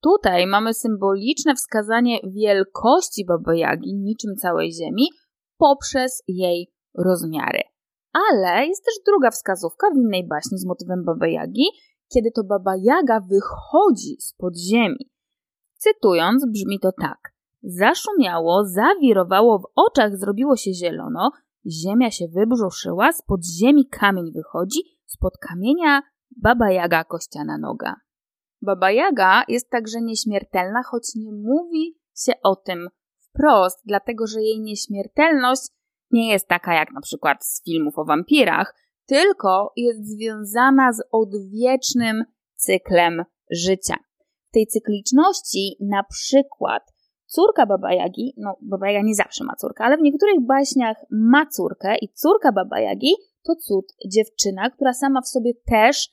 [0.02, 5.08] Tutaj mamy symboliczne wskazanie wielkości Baba Jagi, niczym całej Ziemi,
[5.58, 7.60] poprzez jej rozmiary.
[8.12, 11.64] Ale jest też druga wskazówka w innej baśni z motywem Baba Jagi,
[12.12, 15.10] kiedy to Baba Jaga wychodzi z podziemi.
[15.76, 17.37] Cytując, brzmi to tak.
[17.62, 21.30] Zaszumiało, zawirowało, w oczach zrobiło się zielono,
[21.66, 26.02] ziemia się wybrzuszyła, spod ziemi kamień wychodzi, spod kamienia
[26.36, 27.94] Baba Jaga kościana noga.
[28.62, 32.88] Baba Jaga jest także nieśmiertelna, choć nie mówi się o tym
[33.20, 35.62] wprost, dlatego że jej nieśmiertelność
[36.10, 38.74] nie jest taka jak na przykład z filmów o wampirach,
[39.06, 43.96] tylko jest związana z odwiecznym cyklem życia.
[44.48, 46.82] W tej cykliczności na przykład
[47.28, 51.46] córka Baba Jagi, no Baba Jaga nie zawsze ma córkę, ale w niektórych baśniach ma
[51.46, 56.08] córkę i córka Baba Jagi to cud dziewczyna, która sama w sobie też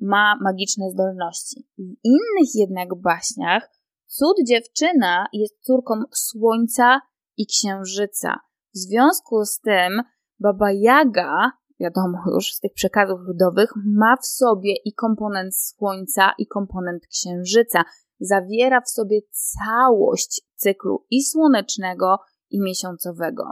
[0.00, 1.66] ma magiczne zdolności.
[1.78, 3.70] W innych jednak baśniach
[4.06, 7.00] cud dziewczyna jest córką słońca
[7.36, 8.40] i księżyca.
[8.74, 10.02] W związku z tym
[10.40, 16.46] Baba Jaga, wiadomo już z tych przekazów ludowych, ma w sobie i komponent słońca i
[16.46, 17.82] komponent księżyca.
[18.20, 22.18] Zawiera w sobie całość cyklu i słonecznego
[22.50, 23.44] i miesiącowego.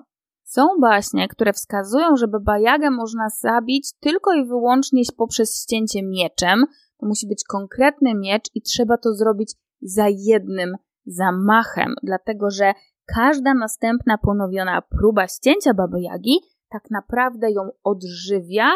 [0.44, 6.64] Są baśnie, które wskazują, że Baba Jagę można zabić tylko i wyłącznie poprzez ścięcie mieczem.
[6.98, 12.72] To musi być konkretny miecz i trzeba to zrobić za jednym zamachem, dlatego że
[13.14, 16.38] każda następna ponowiona próba ścięcia Baby Jagi
[16.70, 18.70] tak naprawdę ją odżywia,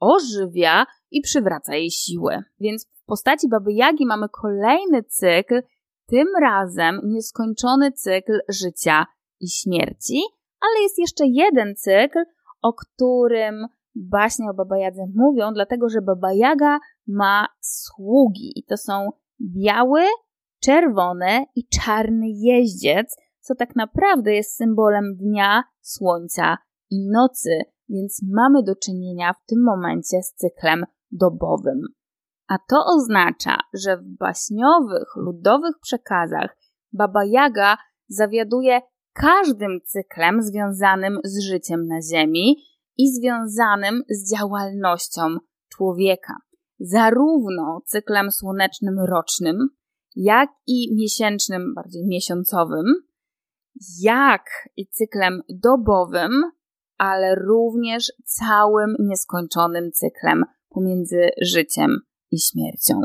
[0.00, 2.42] ożywia i przywraca jej siłę.
[2.60, 5.62] Więc w postaci Baby Jagi mamy kolejny cykl,
[6.06, 9.06] tym razem nieskończony cykl życia
[9.40, 10.22] i śmierci,
[10.60, 12.18] ale jest jeszcze jeden cykl,
[12.62, 18.76] o którym baśnie o Baba Jadze mówią, dlatego że Baba Jaga ma sługi i to
[18.76, 19.08] są
[19.40, 20.00] biały,
[20.62, 26.58] czerwony i czarny jeździec, co tak naprawdę jest symbolem dnia, słońca
[26.90, 31.80] i nocy, więc mamy do czynienia w tym momencie z cyklem dobowym.
[32.54, 36.56] A to oznacza, że w baśniowych, ludowych przekazach
[36.92, 37.76] Baba Jaga
[38.08, 38.80] zawiaduje
[39.12, 42.56] każdym cyklem związanym z życiem na Ziemi
[42.98, 45.22] i związanym z działalnością
[45.68, 46.34] człowieka.
[46.78, 49.68] Zarówno cyklem słonecznym rocznym,
[50.16, 52.86] jak i miesięcznym, bardziej miesiącowym,
[54.00, 54.44] jak
[54.76, 56.32] i cyklem dobowym,
[56.98, 62.00] ale również całym nieskończonym cyklem pomiędzy życiem
[62.34, 63.00] i śmiercią.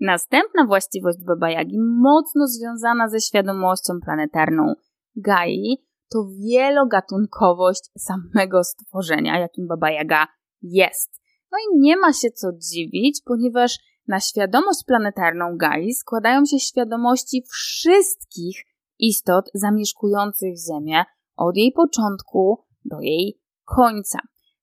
[0.00, 4.74] Następna właściwość Baba Jagi, mocno związana ze świadomością planetarną
[5.16, 5.76] Gai,
[6.12, 10.26] to wielogatunkowość samego stworzenia, jakim Baba Jaga
[10.62, 11.10] jest.
[11.52, 17.44] No i nie ma się co dziwić, ponieważ na świadomość planetarną Gai składają się świadomości
[17.50, 18.64] wszystkich
[18.98, 21.04] istot zamieszkujących Ziemię
[21.36, 24.18] od jej początku do jej końca.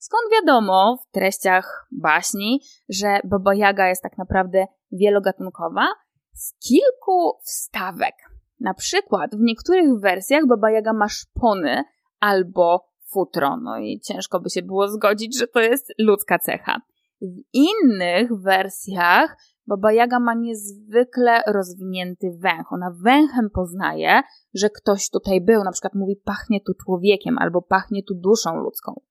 [0.07, 5.87] Skąd wiadomo w treściach baśni, że Baba Jaga jest tak naprawdę wielogatunkowa?
[6.33, 8.15] Z kilku wstawek.
[8.59, 11.83] Na przykład w niektórych wersjach Baba Jaga ma szpony
[12.19, 16.81] albo futro, no i ciężko by się było zgodzić, że to jest ludzka cecha.
[17.21, 19.37] W innych wersjach
[19.67, 22.73] Baba Jaga ma niezwykle rozwinięty węch.
[22.73, 24.21] Ona węchem poznaje,
[24.53, 25.63] że ktoś tutaj był.
[25.63, 29.01] Na przykład mówi, pachnie tu człowiekiem albo pachnie tu duszą ludzką.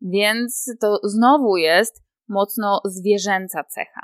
[0.00, 4.00] Więc to znowu jest mocno zwierzęca cecha.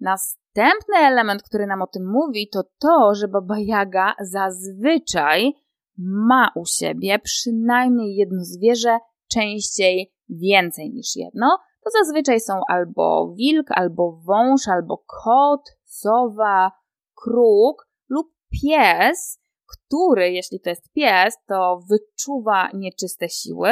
[0.00, 5.52] Następny element, który nam o tym mówi, to to, że Baba Jaga zazwyczaj
[5.98, 8.98] ma u siebie przynajmniej jedno zwierzę,
[9.30, 16.72] częściej więcej niż jedno, to zazwyczaj są albo wilk, albo wąż, albo kot, sowa,
[17.14, 18.26] kruk lub
[18.62, 23.70] pies, który, jeśli to jest pies, to wyczuwa nieczyste siły,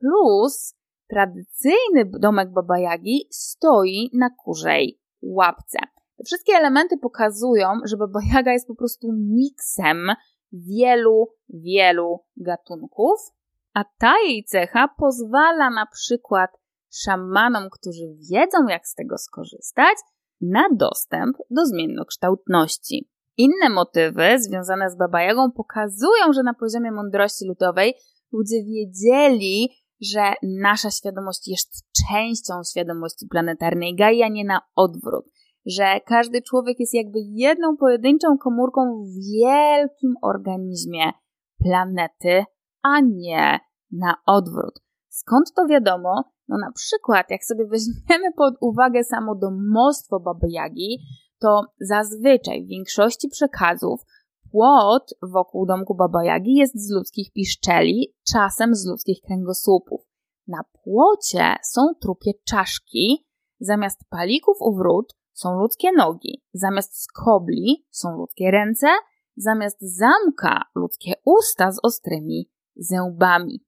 [0.00, 0.74] plus
[1.10, 5.78] tradycyjny domek Baba Jagi stoi na kurzej łapce.
[6.16, 10.08] Te wszystkie elementy pokazują, że Baba Jaga jest po prostu miksem
[10.52, 13.20] wielu, wielu gatunków,
[13.74, 16.50] a ta jej cecha pozwala na przykład
[16.92, 19.96] szamanom, którzy wiedzą, jak z tego skorzystać,
[20.40, 23.10] na dostęp do zmiennokształtności.
[23.36, 27.94] Inne motywy związane z Baba Jagą pokazują, że na poziomie mądrości ludowej
[28.32, 29.70] ludzie wiedzieli,
[30.02, 35.24] że nasza świadomość jest częścią świadomości planetarnej Gaia, nie na odwrót.
[35.66, 41.12] Że każdy człowiek jest jakby jedną pojedynczą komórką w wielkim organizmie
[41.64, 42.44] planety,
[42.82, 43.58] a nie
[43.92, 44.74] na odwrót.
[45.08, 46.24] Skąd to wiadomo?
[46.48, 50.98] No na przykład, jak sobie weźmiemy pod uwagę samo domostwo Baby Jagi,
[51.40, 54.00] to zazwyczaj w większości przekazów
[54.50, 60.00] płot wokół domku Baba Jagi jest z ludzkich piszczeli, czasem z ludzkich kręgosłupów.
[60.46, 63.26] Na płocie są trupie czaszki,
[63.60, 68.86] zamiast palików u wrót są ludzkie nogi, zamiast skobli są ludzkie ręce,
[69.36, 73.64] zamiast zamka ludzkie usta z ostrymi zębami.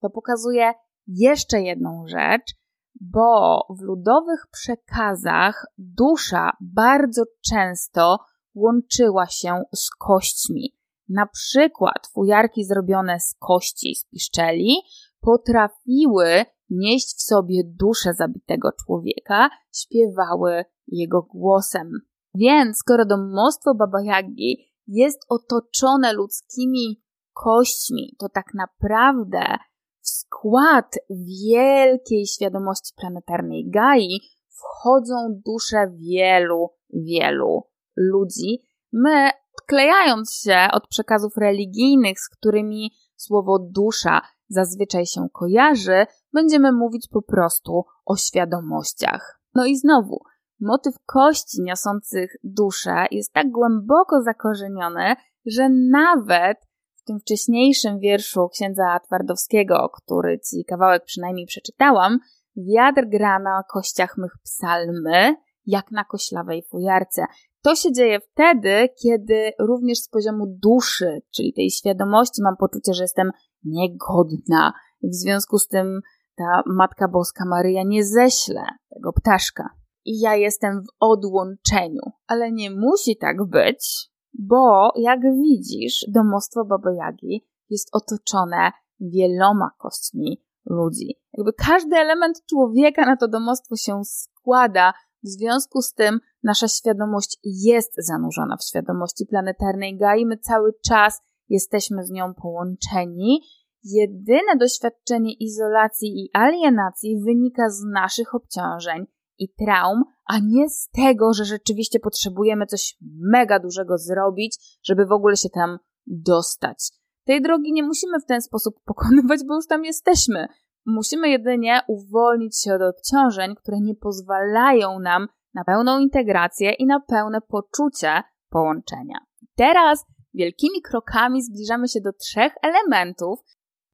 [0.00, 0.72] To pokazuje
[1.06, 2.54] jeszcze jedną rzecz,
[3.00, 8.18] bo w ludowych przekazach dusza bardzo często
[8.54, 10.76] łączyła się z kośćmi.
[11.08, 14.76] Na przykład fujarki zrobione z kości z piszczeli
[15.20, 21.90] potrafiły nieść w sobie duszę zabitego człowieka, śpiewały jego głosem.
[22.34, 29.56] Więc skoro domostwo Baba Yagi jest otoczone ludzkimi kośćmi, to tak naprawdę
[30.00, 38.62] w skład wielkiej świadomości planetarnej Gai wchodzą dusze wielu, wielu ludzi.
[38.92, 47.08] My, odklejając się od przekazów religijnych, z którymi słowo dusza zazwyczaj się kojarzy, będziemy mówić
[47.08, 49.40] po prostu o świadomościach.
[49.54, 50.20] No i znowu,
[50.60, 55.14] motyw kości niosących duszę jest tak głęboko zakorzeniony,
[55.46, 56.58] że nawet
[56.94, 62.18] w tym wcześniejszym wierszu księdza Twardowskiego, który ci kawałek przynajmniej przeczytałam,
[62.56, 65.36] wiatr gra na kościach mych psalmy,
[65.66, 67.24] jak na koślawej fujarce.
[67.62, 73.04] To się dzieje wtedy, kiedy również z poziomu duszy, czyli tej świadomości, mam poczucie, że
[73.04, 73.30] jestem
[73.64, 74.72] niegodna.
[75.02, 76.00] I w związku z tym
[76.36, 79.68] ta Matka Boska Maryja nie ześle tego ptaszka.
[80.04, 82.02] I ja jestem w odłączeniu.
[82.26, 90.42] Ale nie musi tak być, bo jak widzisz, domostwo Baba Jagi jest otoczone wieloma kośćmi
[90.66, 91.16] ludzi.
[91.32, 94.92] Jakby każdy element człowieka na to domostwo się składa,
[95.24, 101.20] w związku z tym nasza świadomość jest zanurzona w świadomości planetarnej Gai, my cały czas
[101.48, 103.40] jesteśmy z nią połączeni.
[103.84, 109.06] Jedyne doświadczenie izolacji i alienacji wynika z naszych obciążeń
[109.38, 112.96] i traum, a nie z tego, że rzeczywiście potrzebujemy coś
[113.32, 116.90] mega dużego zrobić, żeby w ogóle się tam dostać.
[117.24, 120.46] Tej drogi nie musimy w ten sposób pokonywać, bo już tam jesteśmy.
[120.86, 127.00] Musimy jedynie uwolnić się od obciążeń, które nie pozwalają nam na pełną integrację i na
[127.00, 129.18] pełne poczucie połączenia.
[129.54, 130.04] Teraz
[130.34, 133.40] wielkimi krokami zbliżamy się do trzech elementów,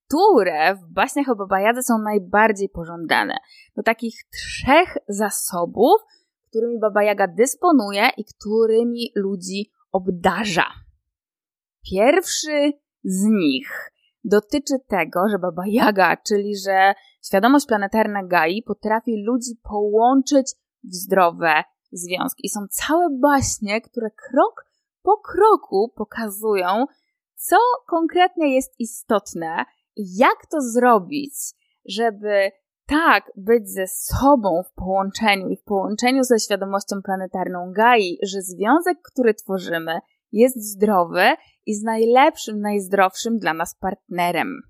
[0.07, 3.36] które w baśniach o Babajadze są najbardziej pożądane.
[3.76, 6.01] Do takich trzech zasobów,
[6.49, 10.66] którymi Baba Jaga dysponuje i którymi ludzi obdarza.
[11.91, 12.72] Pierwszy
[13.05, 13.91] z nich
[14.29, 16.95] dotyczy tego, że Baba Jaga, czyli że
[17.26, 20.55] świadomość planetarna Gai potrafi ludzi połączyć
[20.85, 22.47] w zdrowe związki.
[22.47, 24.64] I są całe baśnie, które krok
[25.03, 26.87] po kroku pokazują,
[27.35, 27.57] co
[27.87, 29.64] konkretnie jest istotne
[29.97, 31.35] i jak to zrobić,
[31.89, 32.51] żeby
[32.87, 38.99] tak być ze sobą w połączeniu i w połączeniu ze świadomością planetarną Gai, że związek,
[39.03, 39.99] który tworzymy,
[40.33, 41.24] jest zdrowy
[41.66, 44.61] i z najlepszym, najzdrowszym dla nas partnerem.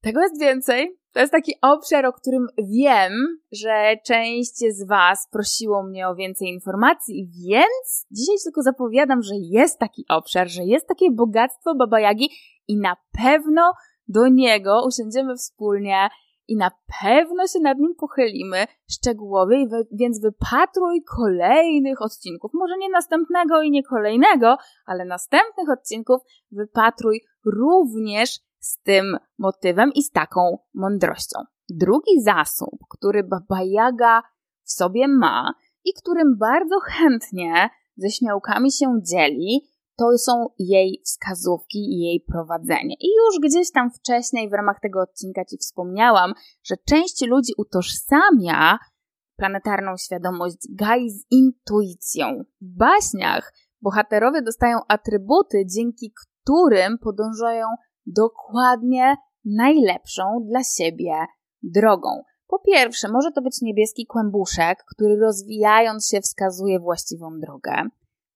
[0.00, 1.00] Tego jest więcej.
[1.12, 3.12] To jest taki obszar, o którym wiem,
[3.52, 9.78] że część z Was prosiło mnie o więcej informacji, więc dzisiaj tylko zapowiadam, że jest
[9.78, 12.30] taki obszar, że jest takie bogactwo Baba Jagi
[12.68, 13.72] i na pewno
[14.08, 16.08] do niego usiądziemy wspólnie
[16.50, 16.70] i na
[17.02, 22.50] pewno się nad nim pochylimy szczegółowiej, więc wypatruj kolejnych odcinków.
[22.54, 24.56] Może nie następnego i nie kolejnego,
[24.86, 26.22] ale następnych odcinków
[26.52, 31.38] wypatruj również z tym motywem i z taką mądrością.
[31.68, 34.22] Drugi zasób, który Baba Jaga
[34.62, 35.52] w sobie ma
[35.84, 39.69] i którym bardzo chętnie ze śmiałkami się dzieli,
[40.00, 42.94] to są jej wskazówki i jej prowadzenie.
[43.00, 46.32] I już gdzieś tam wcześniej w ramach tego odcinka Ci wspomniałam,
[46.64, 48.78] że część ludzi utożsamia
[49.36, 52.26] planetarną świadomość Gai z intuicją.
[52.60, 53.52] W baśniach
[53.82, 57.66] bohaterowie dostają atrybuty, dzięki którym podążają
[58.06, 61.12] dokładnie najlepszą dla siebie
[61.62, 62.22] drogą.
[62.46, 67.90] Po pierwsze, może to być niebieski kłębuszek, który rozwijając się wskazuje właściwą drogę.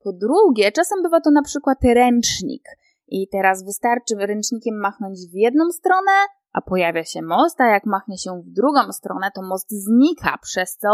[0.05, 2.63] Po drugie, czasem bywa to na przykład ręcznik.
[3.09, 6.13] I teraz wystarczy ręcznikiem machnąć w jedną stronę,
[6.53, 10.77] a pojawia się most, a jak machnie się w drugą stronę, to most znika, przez
[10.77, 10.89] co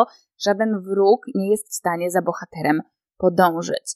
[0.44, 2.80] żaden wróg nie jest w stanie za bohaterem
[3.16, 3.94] podążyć.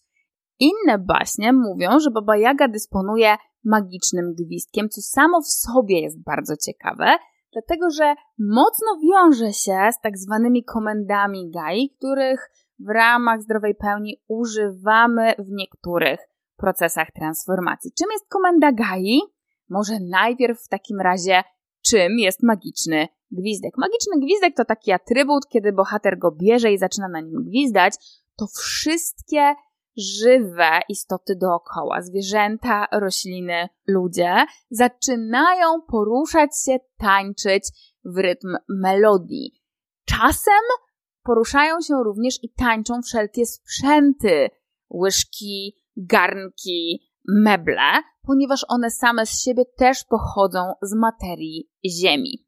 [0.61, 6.57] Inne baśnie mówią, że Baba Jaga dysponuje magicznym gwizdkiem, co samo w sobie jest bardzo
[6.57, 7.07] ciekawe,
[7.53, 14.23] dlatego że mocno wiąże się z tak zwanymi komendami gai, których w ramach zdrowej pełni
[14.29, 16.21] używamy w niektórych
[16.57, 17.93] procesach transformacji.
[17.99, 19.21] Czym jest komenda gai?
[19.69, 21.43] Może najpierw w takim razie,
[21.87, 23.73] czym jest magiczny gwizdek?
[23.77, 27.95] Magiczny gwizdek to taki atrybut, kiedy bohater go bierze i zaczyna na nim gwizdać,
[28.37, 29.55] to wszystkie
[29.97, 34.35] żywe istoty dookoła, zwierzęta, rośliny, ludzie,
[34.71, 37.65] zaczynają poruszać się, tańczyć
[38.05, 39.63] w rytm melodii.
[40.05, 40.63] Czasem
[41.25, 44.49] poruszają się również i tańczą wszelkie sprzęty,
[44.91, 52.47] łyżki, garnki, meble, ponieważ one same z siebie też pochodzą z materii Ziemi.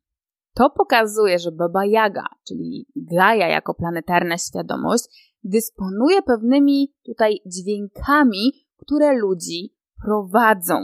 [0.54, 9.12] To pokazuje, że Baba Jaga, czyli Gaia jako planetarna świadomość, dysponuje pewnymi tutaj dźwiękami, które
[9.12, 10.80] ludzi prowadzą.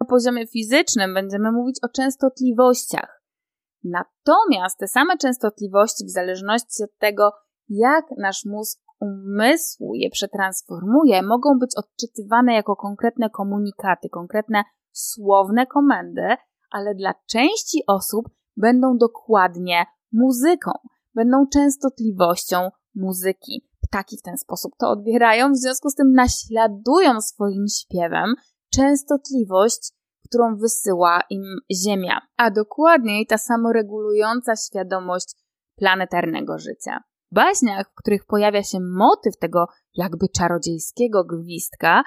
[0.00, 3.15] Na poziomie fizycznym będziemy mówić o częstotliwościach.
[3.84, 7.32] Natomiast te same częstotliwości, w zależności od tego,
[7.68, 16.36] jak nasz mózg umysłu je przetransformuje, mogą być odczytywane jako konkretne komunikaty, konkretne słowne komendy,
[16.70, 18.26] ale dla części osób
[18.56, 20.70] będą dokładnie muzyką,
[21.14, 23.68] będą częstotliwością muzyki.
[23.82, 28.34] Ptaki w ten sposób to odbierają, w związku z tym naśladują swoim śpiewem
[28.72, 29.92] częstotliwość,
[30.28, 31.44] którą wysyła im
[31.84, 35.34] Ziemia, a dokładniej ta samoregulująca świadomość
[35.76, 37.00] planetarnego życia.
[37.32, 42.02] W baśniach, w których pojawia się motyw tego jakby czarodziejskiego gwizdka,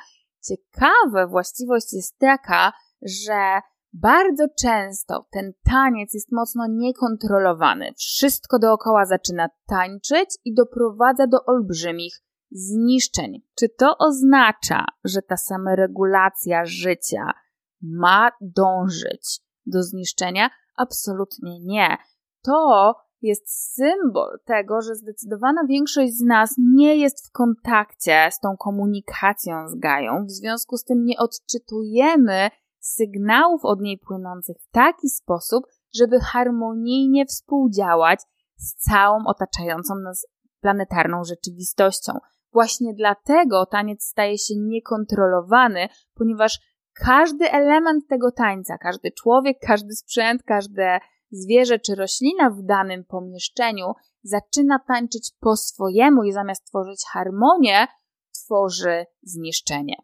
[0.47, 3.61] ciekawa właściwość jest taka, że
[3.93, 7.93] bardzo często ten taniec jest mocno niekontrolowany.
[7.97, 12.21] Wszystko dookoła zaczyna tańczyć i doprowadza do olbrzymich
[12.51, 13.41] zniszczeń.
[13.55, 17.33] Czy to oznacza, że ta sama regulacja życia
[17.81, 20.49] ma dążyć do zniszczenia?
[20.77, 21.97] Absolutnie nie.
[22.43, 28.57] To jest symbol tego, że zdecydowana większość z nas nie jest w kontakcie z tą
[28.57, 32.49] komunikacją z Gają, w związku z tym nie odczytujemy
[32.79, 35.63] sygnałów od niej płynących w taki sposób,
[35.95, 38.19] żeby harmonijnie współdziałać
[38.57, 40.27] z całą otaczającą nas
[40.61, 42.13] planetarną rzeczywistością.
[42.53, 46.59] Właśnie dlatego taniec staje się niekontrolowany, ponieważ
[47.05, 50.99] każdy element tego tańca, każdy człowiek, każdy sprzęt, każde
[51.31, 53.85] zwierzę czy roślina w danym pomieszczeniu
[54.23, 57.87] zaczyna tańczyć po swojemu i zamiast tworzyć harmonię,
[58.31, 59.95] tworzy zniszczenie.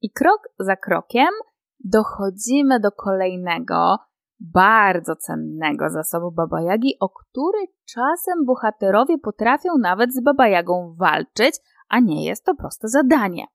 [0.00, 1.30] I krok za krokiem
[1.84, 3.96] dochodzimy do kolejnego,
[4.40, 11.54] bardzo cennego zasobu babajagi, o który czasem bohaterowie potrafią nawet z babajagą walczyć,
[11.88, 13.46] a nie jest to proste zadanie.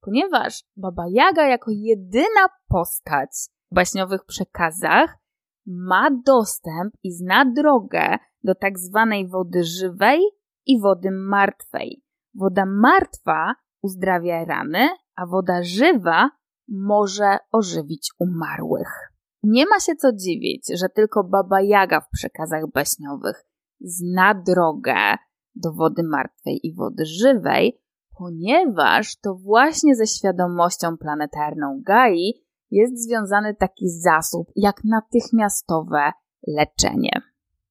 [0.00, 3.30] Ponieważ Baba Jaga jako jedyna postać
[3.70, 5.18] w baśniowych przekazach
[5.66, 10.20] ma dostęp i zna drogę do tak zwanej wody żywej
[10.66, 12.04] i wody martwej.
[12.34, 16.30] Woda martwa uzdrawia rany, a woda żywa
[16.68, 19.12] może ożywić umarłych.
[19.42, 23.44] Nie ma się co dziwić, że tylko Baba Jaga w przekazach baśniowych
[23.80, 25.16] zna drogę
[25.54, 27.80] do wody martwej i wody żywej,
[28.20, 36.12] ponieważ to właśnie ze świadomością planetarną Gai jest związany taki zasób jak natychmiastowe
[36.46, 37.20] leczenie.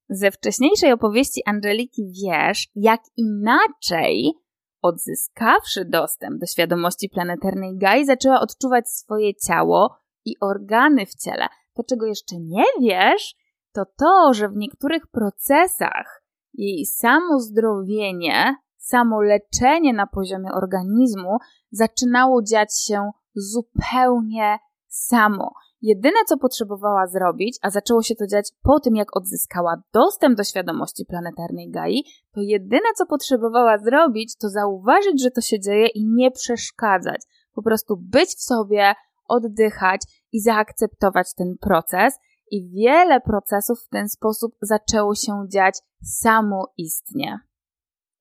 [0.10, 4.34] Ze wcześniejszej opowieści Angeliki wiesz, jak inaczej
[4.82, 9.96] Odzyskawszy dostęp do świadomości planetarnej Gai, zaczęła odczuwać swoje ciało
[10.26, 11.48] i organy w ciele.
[11.74, 13.36] To, czego jeszcze nie wiesz,
[13.74, 16.24] to to, że w niektórych procesach
[16.54, 18.56] jej samo zdrowienie,
[18.90, 21.38] samo leczenie na poziomie organizmu
[21.72, 24.58] zaczynało dziać się zupełnie
[24.88, 25.54] samo.
[25.82, 30.44] Jedyne, co potrzebowała zrobić, a zaczęło się to dziać po tym, jak odzyskała dostęp do
[30.44, 32.04] świadomości planetarnej Gai,
[32.34, 37.22] to jedyne, co potrzebowała zrobić, to zauważyć, że to się dzieje i nie przeszkadzać.
[37.54, 38.94] Po prostu być w sobie,
[39.28, 40.02] oddychać
[40.32, 42.20] i zaakceptować ten proces.
[42.52, 47.49] I wiele procesów w ten sposób zaczęło się dziać samoistnie.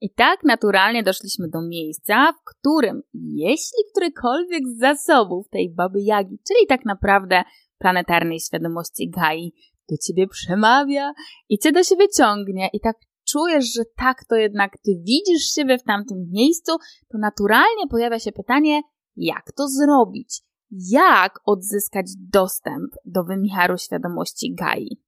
[0.01, 6.39] I tak naturalnie doszliśmy do miejsca, w którym jeśli którykolwiek z zasobów tej baby Jagi,
[6.49, 7.43] czyli tak naprawdę
[7.79, 9.53] planetarnej świadomości Gai,
[9.91, 11.13] do ciebie przemawia
[11.49, 12.97] i cię do siebie ciągnie i tak
[13.29, 16.73] czujesz, że tak to jednak ty widzisz siebie w tamtym miejscu,
[17.13, 18.83] to naturalnie pojawia się pytanie,
[19.17, 20.43] jak to zrobić?
[20.71, 25.03] Jak odzyskać dostęp do wymiaru świadomości Gai?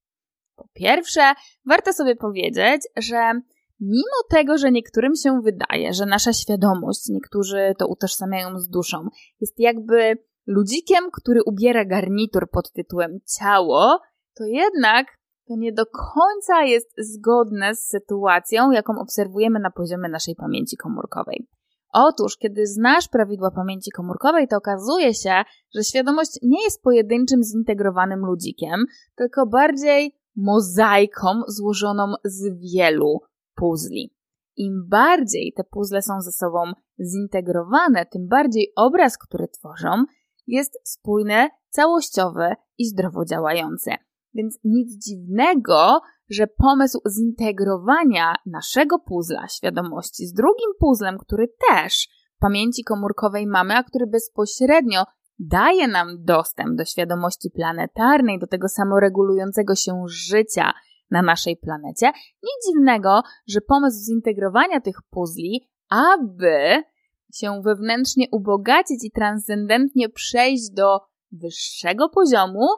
[0.56, 1.32] Po pierwsze,
[1.66, 3.32] warto sobie powiedzieć, że
[3.80, 9.08] mimo tego, że niektórym się wydaje, że nasza świadomość, niektórzy to utożsamiają z duszą,
[9.40, 10.14] jest jakby
[10.46, 14.00] ludzikiem, który ubiera garnitur pod tytułem ciało,
[14.36, 15.06] to jednak
[15.48, 21.48] to nie do końca jest zgodne z sytuacją, jaką obserwujemy na poziomie naszej pamięci komórkowej.
[21.92, 25.42] Otóż, kiedy znasz prawidła pamięci komórkowej, to okazuje się,
[25.74, 28.84] że świadomość nie jest pojedynczym, zintegrowanym ludzikiem,
[29.16, 32.42] tylko bardziej mozaiką złożoną z
[32.74, 33.20] wielu
[33.60, 34.14] puzli.
[34.56, 36.72] Im bardziej te puzzle są ze sobą
[37.12, 40.04] zintegrowane, tym bardziej obraz, który tworzą,
[40.46, 43.90] jest spójny, całościowy i zdrowo działający.
[44.34, 46.00] Więc nic dziwnego,
[46.30, 52.08] że pomysł zintegrowania naszego puzla świadomości z drugim puzzlem, który też
[52.38, 55.04] pamięci komórkowej mamy, a który bezpośrednio
[55.38, 60.72] daje nam dostęp do świadomości planetarnej, do tego samoregulującego się życia
[61.10, 62.06] na naszej planecie,
[62.42, 66.82] nic dziwnego, że pomysł zintegrowania tych puzli, aby
[67.34, 71.00] się wewnętrznie ubogacić i transcendentnie przejść do
[71.32, 72.68] wyższego poziomu,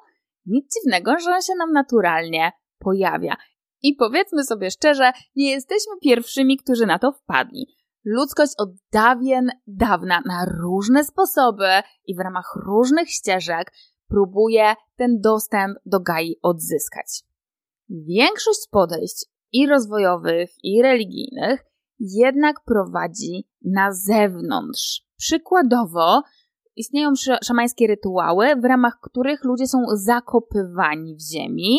[0.47, 3.37] nic dziwnego, że on się nam naturalnie pojawia.
[3.83, 7.67] I powiedzmy sobie szczerze, nie jesteśmy pierwszymi, którzy na to wpadli.
[8.05, 11.69] Ludzkość od dawien dawna na różne sposoby
[12.07, 13.73] i w ramach różnych ścieżek
[14.09, 17.32] próbuje ten dostęp do Gai odzyskać.
[17.89, 21.65] Większość podejść i rozwojowych, i religijnych
[21.99, 25.03] jednak prowadzi na zewnątrz.
[25.17, 26.23] Przykładowo,
[26.77, 27.13] istnieją
[27.45, 31.79] szamańskie rytuały, w ramach których ludzie są zakopywani w ziemi,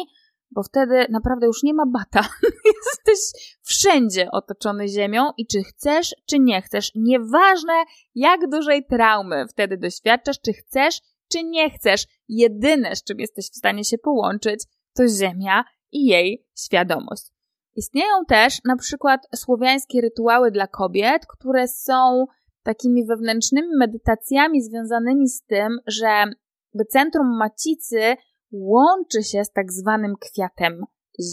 [0.51, 2.29] bo wtedy naprawdę już nie ma bata.
[2.85, 3.19] Jesteś
[3.61, 7.73] wszędzie otoczony ziemią i czy chcesz, czy nie chcesz, nieważne
[8.15, 11.01] jak dużej traumy wtedy doświadczasz, czy chcesz,
[11.31, 14.63] czy nie chcesz, jedyne z czym jesteś w stanie się połączyć,
[14.95, 15.63] to ziemia
[15.93, 17.23] i jej świadomość.
[17.75, 22.25] Istnieją też na przykład słowiańskie rytuały dla kobiet, które są
[22.63, 26.23] takimi wewnętrznymi medytacjami związanymi z tym, że
[26.89, 28.15] centrum macicy
[28.51, 30.83] łączy się z tak zwanym kwiatem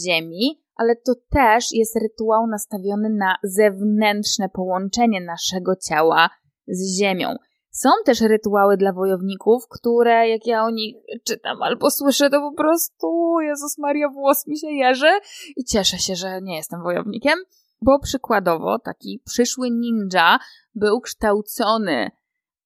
[0.03, 6.29] ziemi, ale to też jest rytuał nastawiony na zewnętrzne połączenie naszego ciała
[6.67, 7.35] z ziemią.
[7.71, 12.53] Są też rytuały dla wojowników, które jak ja o nich czytam albo słyszę, to po
[12.57, 15.11] prostu Jezus Maria, włos mi się jeży
[15.57, 17.39] i cieszę się, że nie jestem wojownikiem,
[17.81, 20.39] bo przykładowo taki przyszły ninja
[20.75, 22.11] był kształcony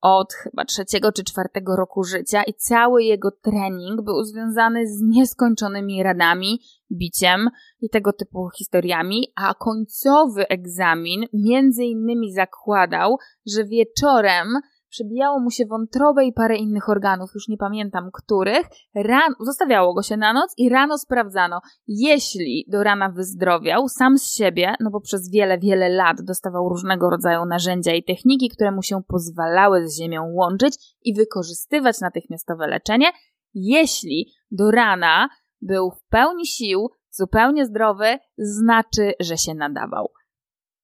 [0.02, 6.04] od chyba trzeciego czy czwartego roku życia i cały jego trening był związany z nieskończonymi
[6.04, 6.62] radami,
[6.92, 7.50] biciem
[7.82, 14.48] i tego typu historiami, a końcowy egzamin między innymi zakładał, że wieczorem
[14.96, 20.02] przebijało mu się wątrobę i parę innych organów, już nie pamiętam których, ran, zostawiało go
[20.02, 21.62] się na noc i rano sprawdzano.
[21.88, 27.10] Jeśli do rana wyzdrowiał sam z siebie, no bo przez wiele, wiele lat dostawał różnego
[27.10, 33.12] rodzaju narzędzia i techniki, które mu się pozwalały z ziemią łączyć i wykorzystywać natychmiastowe leczenie,
[33.54, 35.30] jeśli do rana
[35.62, 40.08] był w pełni sił, zupełnie zdrowy, znaczy, że się nadawał.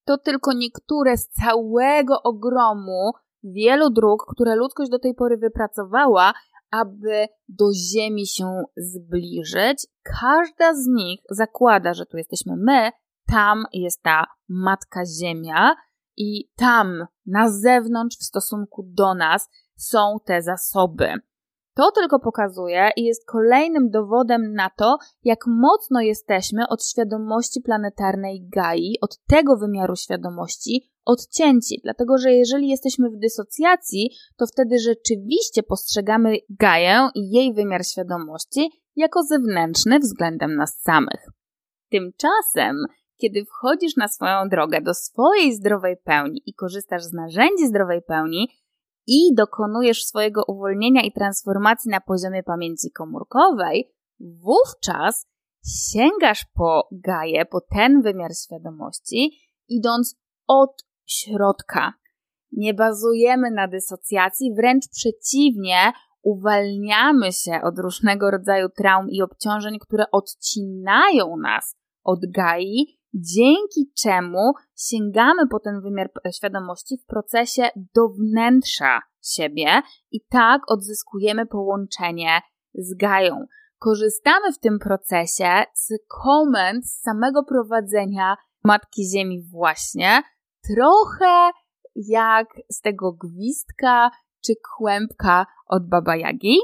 [0.05, 3.11] To tylko niektóre z całego ogromu
[3.43, 6.33] wielu dróg, które ludzkość do tej pory wypracowała,
[6.71, 9.87] aby do Ziemi się zbliżyć.
[10.03, 12.91] Każda z nich zakłada, że tu jesteśmy my,
[13.27, 15.75] tam jest ta Matka Ziemia
[16.17, 21.13] i tam na zewnątrz w stosunku do nas są te zasoby.
[21.75, 28.47] To tylko pokazuje i jest kolejnym dowodem na to, jak mocno jesteśmy od świadomości planetarnej
[28.55, 35.63] Gai, od tego wymiaru świadomości, odcięci, dlatego że jeżeli jesteśmy w dysocjacji, to wtedy rzeczywiście
[35.63, 41.25] postrzegamy Gaję i jej wymiar świadomości jako zewnętrzny względem nas samych.
[41.89, 42.75] Tymczasem,
[43.17, 48.47] kiedy wchodzisz na swoją drogę do swojej zdrowej pełni i korzystasz z narzędzi zdrowej pełni
[49.07, 55.27] i dokonujesz swojego uwolnienia i transformacji na poziomie pamięci komórkowej, wówczas
[55.91, 59.31] sięgasz po Gaję, po ten wymiar świadomości,
[59.67, 60.15] idąc
[60.47, 61.93] od środka.
[62.51, 65.91] Nie bazujemy na dysocjacji, wręcz przeciwnie,
[66.21, 74.53] uwalniamy się od różnego rodzaju traum i obciążeń, które odcinają nas od Gai, dzięki czemu
[74.77, 79.81] sięgamy po ten wymiar świadomości w procesie do wnętrza siebie
[80.11, 82.41] i tak odzyskujemy połączenie
[82.73, 83.45] z Gają.
[83.79, 85.93] korzystamy w tym procesie z
[86.23, 90.21] komend z samego prowadzenia Matki Ziemi właśnie,
[90.63, 91.51] trochę
[91.95, 94.11] jak z tego gwizdka
[94.45, 96.57] czy kłębka od Baba Jagi.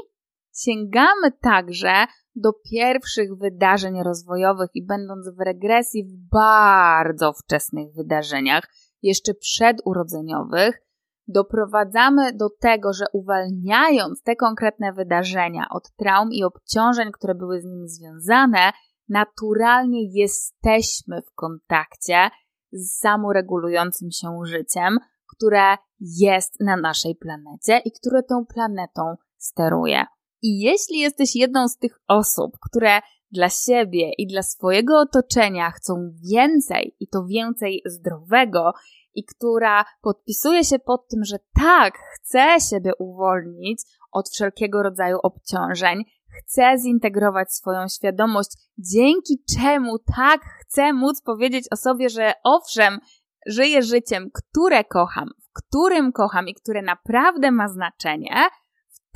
[0.60, 8.64] Sięgamy także do pierwszych wydarzeń rozwojowych i będąc w regresji w bardzo wczesnych wydarzeniach,
[9.02, 10.80] jeszcze przedurodzeniowych,
[11.28, 17.64] doprowadzamy do tego, że uwalniając te konkretne wydarzenia od traum i obciążeń, które były z
[17.64, 18.72] nimi związane,
[19.08, 22.30] naturalnie jesteśmy w kontakcie
[22.72, 24.98] z samoregulującym się życiem,
[25.36, 30.04] które jest na naszej planecie i które tą planetą steruje.
[30.42, 33.00] I jeśli jesteś jedną z tych osób, które
[33.30, 35.94] dla siebie i dla swojego otoczenia chcą
[36.32, 38.72] więcej i to więcej zdrowego,
[39.14, 43.82] i która podpisuje się pod tym, że tak, chce siebie uwolnić
[44.12, 46.04] od wszelkiego rodzaju obciążeń,
[46.38, 52.98] chce zintegrować swoją świadomość, dzięki czemu tak chcę móc powiedzieć o sobie, że owszem,
[53.46, 58.34] żyję życiem, które kocham, w którym kocham i które naprawdę ma znaczenie,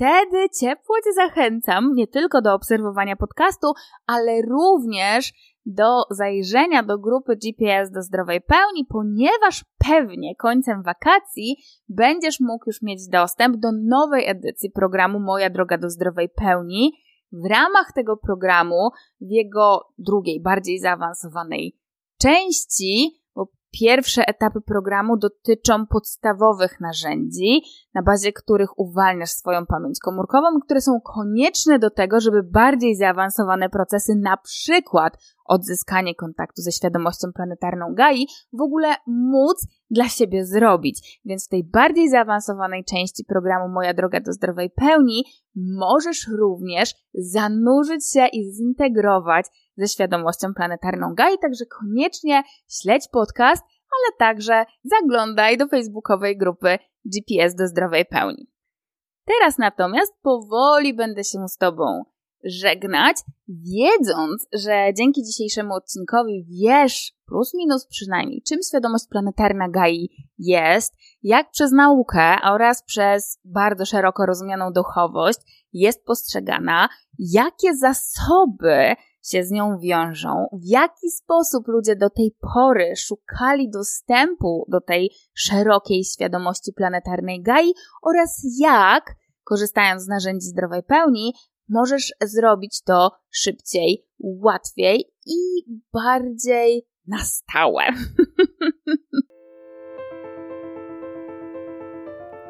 [0.03, 3.73] wtedy ciepło Cię zachęcam nie tylko do obserwowania podcastu,
[4.07, 5.33] ale również
[5.67, 11.57] do zajrzenia do grupy GPS do zdrowej pełni, ponieważ pewnie końcem wakacji
[11.89, 16.93] będziesz mógł już mieć dostęp do nowej edycji programu Moja droga do zdrowej pełni.
[17.33, 21.77] W ramach tego programu, w jego drugiej, bardziej zaawansowanej
[22.19, 23.22] części,
[23.81, 27.63] Pierwsze etapy programu dotyczą podstawowych narzędzi,
[27.95, 33.69] na bazie których uwalniasz swoją pamięć komórkową, które są konieczne do tego, żeby bardziej zaawansowane
[33.69, 41.21] procesy, na przykład odzyskanie kontaktu ze świadomością planetarną Gai, w ogóle móc dla siebie zrobić.
[41.25, 45.25] Więc w tej bardziej zaawansowanej części programu Moja droga do zdrowej pełni
[45.55, 49.47] możesz również zanurzyć się i zintegrować
[49.77, 57.55] ze świadomością planetarną Gai, także koniecznie śledź podcast, ale także zaglądaj do facebookowej grupy GPS
[57.55, 58.51] do zdrowej pełni.
[59.25, 62.05] Teraz natomiast powoli będę się z Tobą
[62.45, 63.17] żegnać,
[63.49, 70.09] wiedząc, że dzięki dzisiejszemu odcinkowi wiesz, plus minus przynajmniej, czym świadomość planetarna Gai
[70.39, 75.39] jest, jak przez naukę oraz przez bardzo szeroko rozumianą duchowość
[75.73, 76.89] jest postrzegana,
[77.19, 84.65] jakie zasoby się z nią wiążą, w jaki sposób ludzie do tej pory szukali dostępu
[84.69, 87.73] do tej szerokiej świadomości planetarnej Gai
[88.03, 91.35] oraz jak, korzystając z narzędzi zdrowej pełni,
[91.69, 97.83] możesz zrobić to szybciej, łatwiej i bardziej na stałe.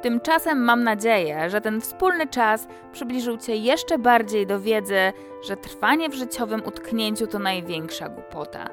[0.03, 5.13] Tymczasem mam nadzieję, że ten wspólny czas przybliżył Cię jeszcze bardziej do wiedzy,
[5.47, 8.69] że trwanie w życiowym utknięciu to największa głupota.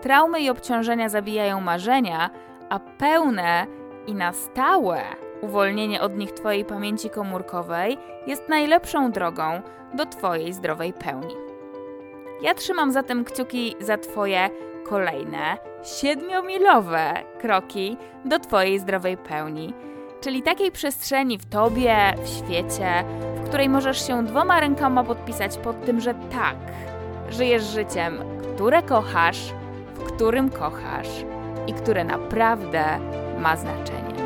[0.00, 2.30] Traumy i obciążenia zabijają marzenia,
[2.68, 3.66] a pełne
[4.06, 5.02] i na stałe
[5.40, 9.62] uwolnienie od nich Twojej pamięci komórkowej jest najlepszą drogą
[9.94, 11.34] do Twojej zdrowej pełni.
[12.42, 14.50] Ja trzymam zatem kciuki za Twoje
[14.84, 19.74] kolejne siedmiomilowe kroki do Twojej zdrowej pełni
[20.20, 23.04] czyli takiej przestrzeni w tobie, w świecie,
[23.36, 26.56] w której możesz się dwoma rękoma podpisać pod tym, że tak,
[27.30, 28.18] żyjesz życiem,
[28.54, 29.52] które kochasz,
[29.94, 31.08] w którym kochasz
[31.66, 32.84] i które naprawdę
[33.38, 34.19] ma znaczenie.